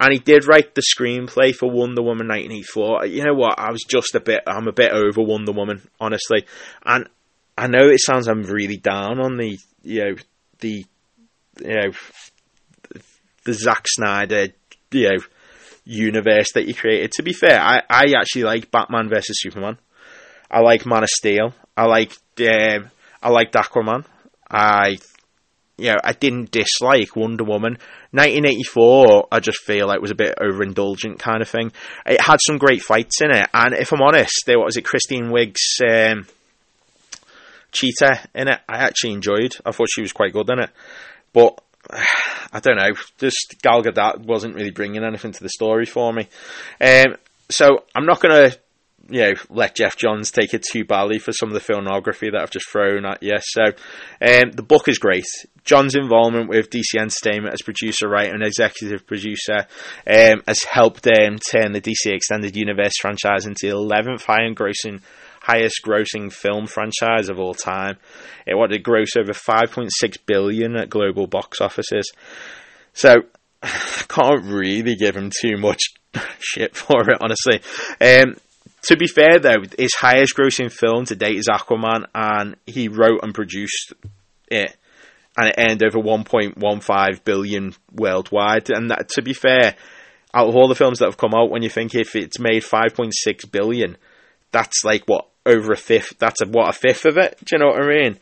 [0.00, 3.06] and he did write the screenplay for Wonder Woman 1984.
[3.06, 3.58] You know what?
[3.58, 4.42] I was just a bit.
[4.46, 6.46] I'm a bit over Wonder Woman, honestly,
[6.84, 7.08] and
[7.56, 10.14] I know it sounds I'm really down on the you know
[10.60, 10.86] the
[11.60, 11.90] you know
[13.44, 14.48] the Zack Snyder
[14.90, 15.18] you know
[15.84, 17.12] universe that you created.
[17.12, 19.78] To be fair, I I actually like Batman versus Superman.
[20.50, 21.54] I like Man of Steel.
[21.76, 22.90] I like um,
[23.22, 24.04] I liked Aquaman.
[24.50, 24.98] I
[25.78, 27.78] you know, I didn't dislike Wonder Woman.
[28.12, 31.72] 1984, I just feel like was a bit overindulgent kind of thing.
[32.06, 35.30] It had some great fights in it, and if I'm honest, there was it Kristen
[35.30, 36.26] Wiig's um,
[37.72, 38.60] Cheetah in it.
[38.68, 39.56] I actually enjoyed.
[39.64, 40.70] I thought she was quite good in it,
[41.32, 41.60] but
[42.52, 42.92] I don't know.
[43.18, 46.28] Just Gal Gadot wasn't really bringing anything to the story for me.
[46.80, 47.16] Um,
[47.48, 48.58] so I'm not going to
[49.08, 52.40] you know, let Geoff Johns take it too badly for some of the filmography that
[52.40, 53.36] I've just thrown at you.
[53.40, 55.26] So, um, the book is great.
[55.64, 59.66] John's involvement with DC Entertainment as producer, writer, and executive producer
[60.06, 65.00] um, has helped um, turn the DC Extended Universe franchise into the 11th high grossing
[65.42, 67.96] highest grossing film franchise of all time.
[68.46, 69.88] It wanted to gross over 5.6
[70.24, 72.12] billion at global box offices.
[72.92, 73.14] So,
[73.62, 75.80] I can't really give him too much
[76.38, 77.60] shit for it, honestly.
[78.00, 78.36] Um,
[78.82, 83.20] to be fair, though, his highest grossing film to date is Aquaman, and he wrote
[83.22, 83.92] and produced
[84.48, 84.76] it,
[85.36, 88.70] and it earned over 1.15 billion worldwide.
[88.70, 89.76] And that, to be fair,
[90.34, 92.62] out of all the films that have come out, when you think if it's made
[92.62, 93.12] 5.6
[93.50, 93.96] billion,
[94.50, 96.18] that's like what over a fifth.
[96.18, 97.38] That's a, what a fifth of it.
[97.44, 98.18] Do you know what I mean?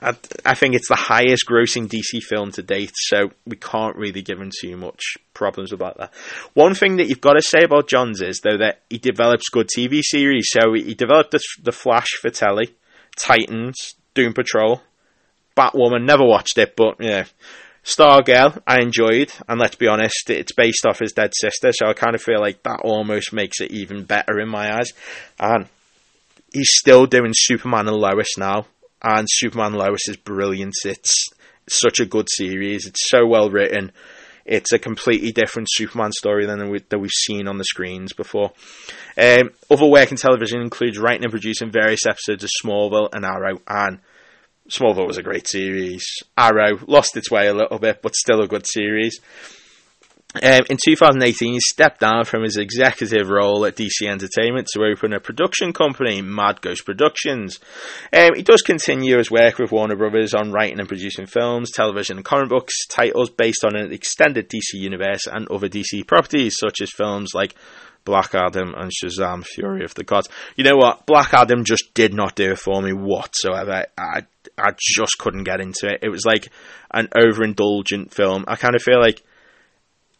[0.00, 4.22] I, I think it's the highest grossing DC film to date, so we can't really
[4.22, 6.14] give him too much problems about that.
[6.54, 9.68] One thing that you've got to say about Johns is though that he develops good
[9.76, 10.46] TV series.
[10.50, 12.76] So he developed the, the Flash for telly,
[13.16, 14.82] Titans, Doom Patrol,
[15.56, 16.04] Batwoman.
[16.04, 17.24] Never watched it, but yeah.
[17.84, 21.94] Stargirl, I enjoyed, and let's be honest, it's based off his dead sister, so I
[21.94, 24.92] kind of feel like that almost makes it even better in my eyes.
[25.40, 25.66] And
[26.52, 28.66] he's still doing Superman and Lois now,
[29.02, 30.74] and Superman and Lois is brilliant.
[30.84, 31.28] It's
[31.68, 32.86] such a good series.
[32.86, 33.90] It's so well written.
[34.44, 38.52] It's a completely different Superman story than we, that we've seen on the screens before.
[39.16, 43.60] Um, other work in television includes writing and producing various episodes of Smallville and Arrow,
[43.66, 44.00] and
[44.68, 46.04] Smallville was a great series.
[46.36, 49.20] Arrow lost its way a little bit, but still a good series.
[50.34, 55.12] Um, in 2018, he stepped down from his executive role at DC Entertainment to open
[55.12, 57.60] a production company, Mad Ghost Productions.
[58.12, 62.16] Um, he does continue his work with Warner Brothers on writing and producing films, television,
[62.16, 66.80] and comic books titles based on an extended DC universe and other DC properties, such
[66.80, 67.54] as films like
[68.04, 70.30] Black Adam and Shazam: Fury of the Gods.
[70.56, 71.04] You know what?
[71.04, 73.84] Black Adam just did not do it for me whatsoever.
[73.98, 74.22] I
[74.58, 76.00] I just couldn't get into it.
[76.02, 76.48] It was like
[76.92, 78.44] an overindulgent film.
[78.48, 79.22] I kind of feel like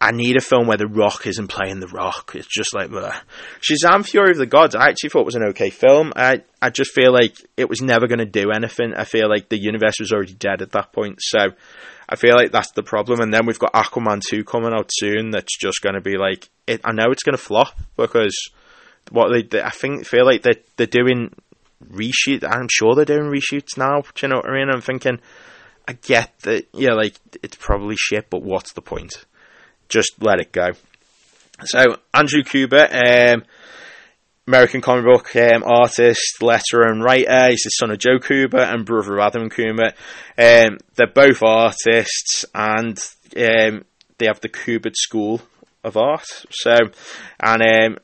[0.03, 2.33] I need a film where The Rock isn't playing The Rock.
[2.35, 3.15] It's just like bleh.
[3.61, 4.75] Shazam: Fury of the Gods.
[4.75, 6.13] I actually thought was an okay film.
[6.17, 8.95] I I just feel like it was never going to do anything.
[8.97, 11.21] I feel like the universe was already dead at that point.
[11.21, 11.39] So
[12.09, 13.21] I feel like that's the problem.
[13.21, 15.31] And then we've got Aquaman two coming out soon.
[15.31, 16.81] That's just going to be like it.
[16.85, 18.37] I know it's going to flop because
[19.13, 21.33] what they, they I think feel like they they're doing
[21.89, 22.43] reshoot.
[22.45, 24.01] I'm sure they're doing reshoots now.
[24.01, 24.69] Do you know what I mean?
[24.69, 25.21] I'm thinking.
[25.87, 29.25] I get that, yeah, like it's probably shit, but what's the point?
[29.93, 30.71] Just let it go.
[31.65, 33.45] So Andrew Kubert, um,
[34.49, 37.51] American comic book um, artist, letterer, and writer.
[37.51, 39.93] He's the son of Joe Kubert and brother of Adam Kubert.
[40.37, 42.99] Um, they're both artists, and
[43.37, 43.85] um,
[44.19, 45.43] they have the Kubert School
[45.85, 46.27] of Art.
[46.51, 46.75] So,
[47.39, 47.99] and um,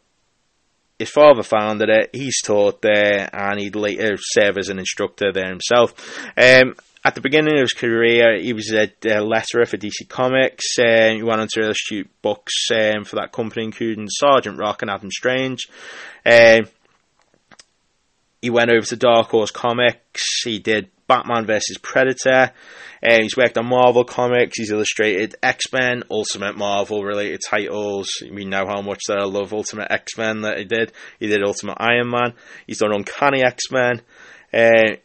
[0.98, 2.10] his father founded it.
[2.12, 5.94] He's taught there, and he'd later serve as an instructor there himself.
[6.36, 6.74] Um,
[7.04, 10.78] at the beginning of his career, he was a, a letterer for DC Comics.
[10.78, 14.90] Um, he went on to illustrate books um, for that company, including Sergeant Rock and
[14.90, 15.68] Adam Strange.
[16.26, 16.66] Um,
[18.42, 20.42] he went over to Dark Horse Comics.
[20.44, 22.52] He did Batman vs Predator.
[23.02, 24.58] Um, he's worked on Marvel Comics.
[24.58, 28.08] He's illustrated X Men, Ultimate Marvel related titles.
[28.30, 30.92] We know how much that I love Ultimate X Men that he did.
[31.18, 32.34] He did Ultimate Iron Man.
[32.66, 34.02] He's done Uncanny X Men.
[34.52, 34.96] Uh,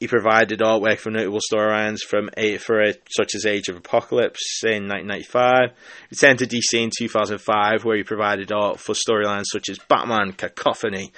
[0.00, 4.88] he provided artwork for notable storylines from for a, such as Age of Apocalypse in
[4.88, 5.70] 1995.
[5.72, 10.32] He returned to DC in 2005, where he provided art for storylines such as Batman,
[10.32, 11.12] Cacophony,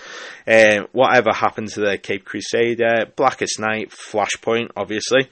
[0.47, 5.29] um, whatever happened to the Cape Crusader, Blackest Night, Flashpoint, obviously,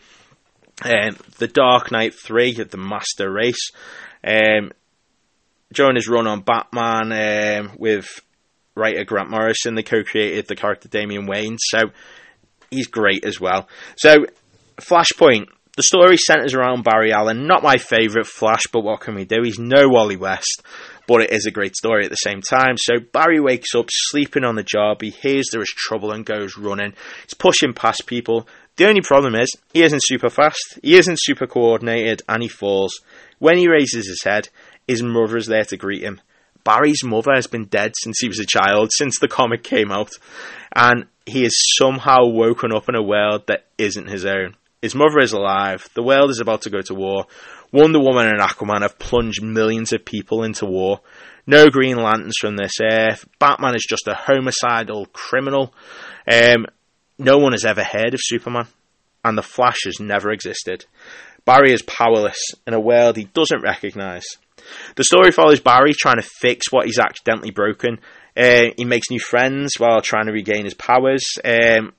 [0.84, 3.70] um, The Dark Knight 3, The Master Race.
[4.22, 4.72] Um,
[5.72, 8.20] during his run on Batman um, with
[8.74, 11.56] writer Grant Morrison, they co-created the character Damian Wayne.
[11.58, 11.78] So
[12.70, 13.68] he's great as well.
[13.96, 14.26] So,
[14.80, 15.48] Flashpoint.
[15.76, 17.46] The story centers around Barry Allen.
[17.46, 19.42] Not my favourite Flash, but what can we do?
[19.44, 20.64] He's no Wally West,
[21.06, 22.74] but it is a great story at the same time.
[22.76, 25.02] So Barry wakes up sleeping on the job.
[25.02, 26.94] He hears there is trouble and goes running.
[27.22, 28.48] He's pushing past people.
[28.74, 33.00] The only problem is he isn't super fast, he isn't super coordinated, and he falls.
[33.38, 34.48] When he raises his head,
[34.88, 36.20] his mother is there to greet him.
[36.64, 40.10] Barry's mother has been dead since he was a child, since the comic came out.
[40.74, 44.56] And he is somehow woken up in a world that isn't his own.
[44.82, 45.88] His mother is alive.
[45.94, 47.26] The world is about to go to war.
[47.72, 51.00] Wonder Woman and Aquaman have plunged millions of people into war.
[51.46, 53.26] No Green Lanterns from this earth.
[53.38, 55.74] Batman is just a homicidal criminal.
[56.30, 56.66] Um,
[57.18, 58.66] no one has ever heard of Superman.
[59.24, 60.86] And the Flash has never existed.
[61.44, 64.26] Barry is powerless in a world he doesn't recognise.
[64.96, 67.98] The story follows Barry trying to fix what he's accidentally broken
[68.38, 71.92] uh, he makes new friends while trying to regain his powers, um,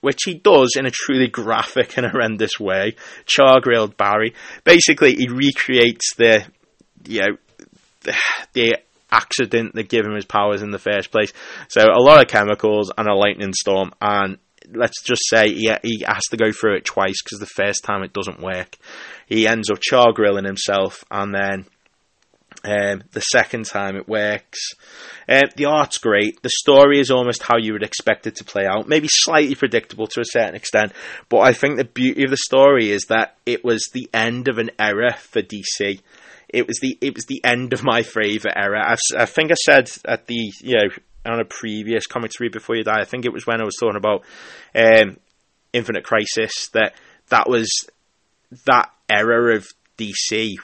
[0.00, 2.94] which he does in a truly graphic and horrendous way.
[3.26, 4.34] Char grilled Barry.
[4.64, 6.44] Basically, he recreates the,
[7.06, 7.36] you know,
[8.02, 8.16] the,
[8.52, 8.76] the
[9.10, 11.32] accident that gave him his powers in the first place.
[11.68, 14.38] So a lot of chemicals and a lightning storm, and
[14.72, 18.02] let's just say he, he has to go through it twice because the first time
[18.02, 18.76] it doesn't work.
[19.26, 21.66] He ends up char grilling himself, and then
[22.64, 24.58] um, the second time it works.
[25.28, 26.40] Uh, the art's great.
[26.42, 28.88] The story is almost how you would expect it to play out.
[28.88, 30.92] Maybe slightly predictable to a certain extent,
[31.28, 34.58] but I think the beauty of the story is that it was the end of
[34.58, 36.00] an era for DC.
[36.48, 38.84] It was the it was the end of my favorite era.
[38.86, 40.88] I, I think I said at the you know
[41.24, 43.00] on a previous commentary before you die.
[43.00, 44.24] I think it was when I was talking about
[44.74, 45.16] um,
[45.72, 46.94] Infinite Crisis that
[47.30, 47.68] that was
[48.66, 49.66] that era of
[49.98, 50.54] DC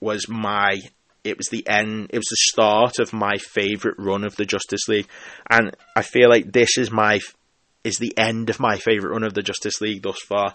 [0.00, 0.80] was my
[1.24, 4.86] it was the end it was the start of my favorite run of the Justice
[4.88, 5.08] League.
[5.50, 7.20] And I feel like this is my
[7.82, 10.54] is the end of my favorite run of the Justice League thus far.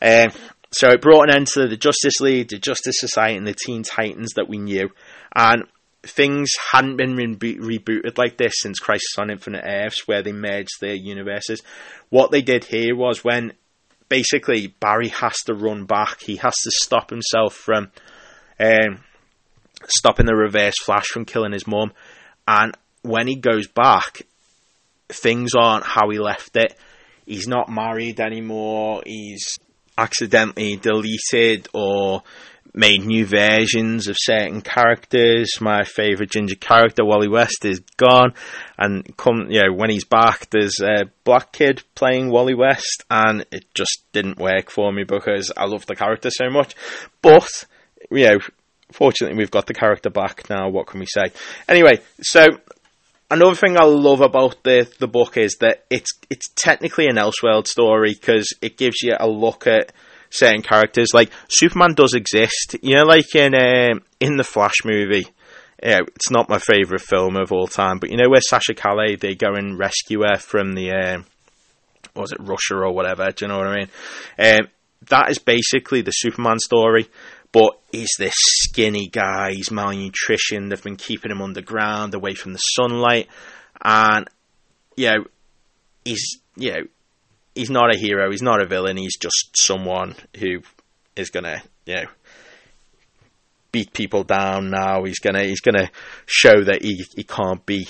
[0.00, 0.30] Um,
[0.70, 3.82] so it brought an end to the Justice League the Justice Society and the Teen
[3.82, 4.90] Titans that we knew.
[5.34, 5.64] And
[6.02, 10.80] things hadn't been re- rebooted like this since Crisis on Infinite Earths where they merged
[10.80, 11.62] their universes.
[12.10, 13.52] What they did here was when
[14.08, 16.20] basically Barry has to run back.
[16.20, 17.90] He has to stop himself from
[18.58, 19.00] um,
[19.88, 21.92] stopping the reverse flash from killing his mum.
[22.46, 24.22] And when he goes back,
[25.08, 26.76] things aren't how he left it.
[27.26, 29.02] He's not married anymore.
[29.06, 29.58] He's
[29.96, 32.22] accidentally deleted or
[32.74, 35.60] made new versions of certain characters.
[35.60, 38.34] My favourite ginger character, Wally West, is gone,
[38.78, 43.44] and come you know when he's back, there's a black kid playing Wally West, and
[43.52, 46.74] it just didn't work for me because I love the character so much.
[47.20, 47.66] But
[48.10, 48.38] you know,
[48.92, 50.68] fortunately, we've got the character back now.
[50.68, 51.32] What can we say?
[51.68, 52.46] Anyway, so
[53.30, 57.66] another thing I love about the the book is that it's it's technically an Elseworld
[57.66, 59.92] story because it gives you a look at
[60.30, 61.08] certain characters.
[61.12, 65.26] Like Superman does exist, you know, like in uh, in the Flash movie.
[65.82, 69.16] Yeah, it's not my favorite film of all time, but you know where Sasha Calle
[69.18, 71.22] they go and rescue her from the uh,
[72.14, 73.30] was it Russia or whatever?
[73.32, 73.88] Do you know what I mean?
[74.38, 74.68] Um,
[75.08, 77.08] that is basically the Superman story
[77.52, 82.58] but he's this skinny guy, he's malnutrition, they've been keeping him underground, away from the
[82.58, 83.28] sunlight,
[83.84, 84.28] and,
[84.96, 85.24] you know,
[86.04, 86.82] he's, you know,
[87.54, 90.62] he's not a hero, he's not a villain, he's just someone who
[91.14, 92.06] is gonna, you know,
[93.70, 95.90] beat people down now, he's gonna, he's gonna
[96.26, 97.86] show that he, he can't be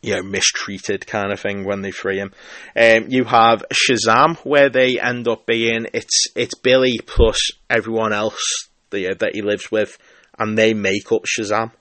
[0.00, 2.32] you know, mistreated kind of thing when they free him.
[2.76, 8.68] Um, you have Shazam, where they end up being it's it's Billy plus everyone else
[8.90, 9.98] that, that he lives with,
[10.38, 11.72] and they make up Shazam,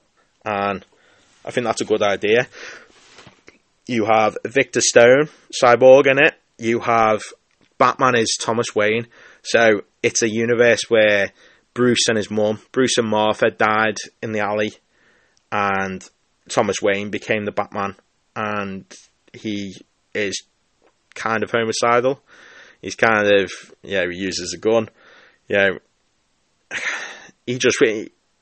[0.44, 0.86] and
[1.46, 2.48] I think that's a good idea.
[3.86, 5.30] You have Victor Stone,
[5.64, 6.34] Cyborg in it.
[6.58, 7.22] You have
[7.78, 9.08] Batman is Thomas Wayne,
[9.44, 11.32] so it's a universe where
[11.74, 14.74] Bruce and his mum, Bruce and Martha, died in the alley,
[15.52, 16.04] and
[16.50, 17.96] Thomas Wayne became the Batman
[18.38, 18.86] and
[19.34, 19.76] he
[20.14, 20.44] is
[21.16, 22.22] kind of homicidal.
[22.82, 24.90] He's kind of yeah, he uses a gun.
[25.48, 25.70] Yeah,
[27.48, 27.78] he just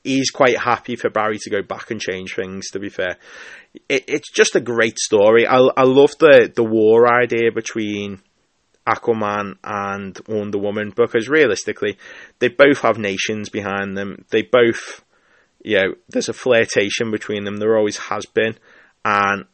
[0.04, 2.68] he's quite happy for Barry to go back and change things.
[2.72, 3.16] To be fair,
[3.88, 5.46] it, it's just a great story.
[5.46, 8.20] I I love the the war idea between
[8.86, 11.96] Aquaman and Wonder Woman because realistically,
[12.38, 14.26] they both have nations behind them.
[14.28, 15.02] They both,
[15.64, 17.56] you know, there's a flirtation between them.
[17.56, 18.58] There always has been,
[19.02, 19.46] and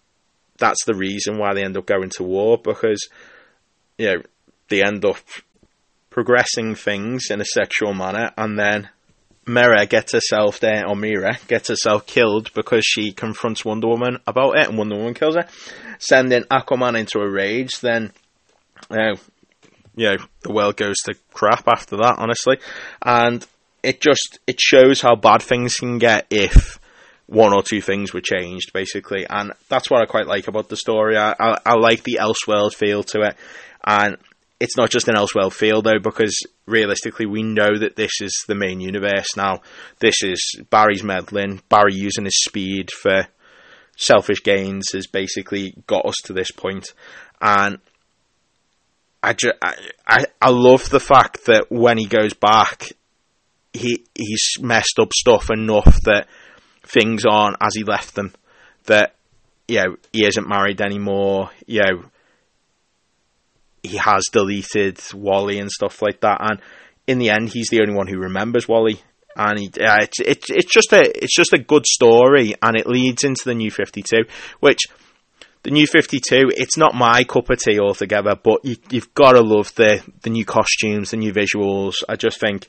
[0.59, 3.09] that's the reason why they end up going to war because
[3.99, 4.23] you know
[4.69, 5.19] they end up
[6.11, 8.89] progressing things in a sexual manner and then
[9.47, 14.57] Mera gets herself there, or Mera gets herself killed because she confronts Wonder Woman about
[14.57, 15.49] it, and Wonder Woman kills her,
[15.99, 17.81] sending Aquaman into a rage.
[17.81, 18.13] Then,
[18.89, 19.17] you
[19.97, 22.59] know, the world goes to crap after that, honestly,
[23.05, 23.45] and
[23.83, 26.79] it just it shows how bad things can get if
[27.27, 30.77] one or two things were changed, basically, and that's what I quite like about the
[30.77, 31.17] story.
[31.17, 33.37] I, I, I like the Elseworld feel to it,
[33.85, 34.17] and
[34.61, 38.55] it's not just an Elseworld feel though, because realistically, we know that this is the
[38.55, 39.61] main universe now.
[39.99, 43.27] This is Barry's meddling, Barry using his speed for
[43.97, 46.87] selfish gains has basically got us to this point,
[47.41, 47.79] and
[49.23, 49.75] I, ju- I,
[50.07, 52.93] I, I love the fact that when he goes back,
[53.73, 56.27] he he's messed up stuff enough that
[56.83, 58.33] things aren't as he left them.
[58.87, 59.15] That
[59.69, 61.51] you know he isn't married anymore.
[61.67, 62.05] You know
[63.83, 66.39] he has deleted Wally and stuff like that.
[66.41, 66.61] And
[67.07, 69.01] in the end, he's the only one who remembers Wally.
[69.35, 72.87] And he, uh, it's it's it's just a it's just a good story, and it
[72.87, 74.25] leads into the new Fifty Two,
[74.61, 74.81] which
[75.63, 79.41] the new 52 it's not my cup of tea altogether but you, have got to
[79.41, 82.69] love the the new costumes the new visuals i just think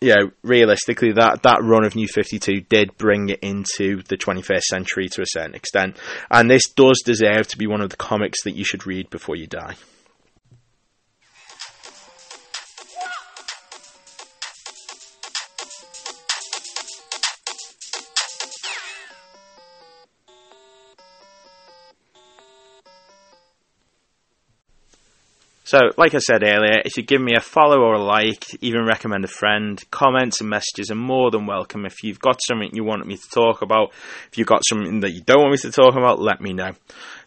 [0.00, 4.62] you know, realistically, that, that run of New 52 did bring it into the 21st
[4.62, 5.96] century to a certain extent.
[6.30, 9.36] And this does deserve to be one of the comics that you should read before
[9.36, 9.76] you die.
[25.70, 28.84] So, like I said earlier, if you give me a follow or a like, even
[28.84, 31.86] recommend a friend, comments and messages are more than welcome.
[31.86, 33.92] If you've got something you want me to talk about,
[34.32, 36.72] if you've got something that you don't want me to talk about, let me know.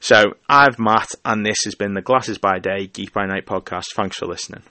[0.01, 3.85] So, I've Matt, and this has been the Glasses by Day, Geek by Night podcast.
[3.95, 4.63] Thanks for listening.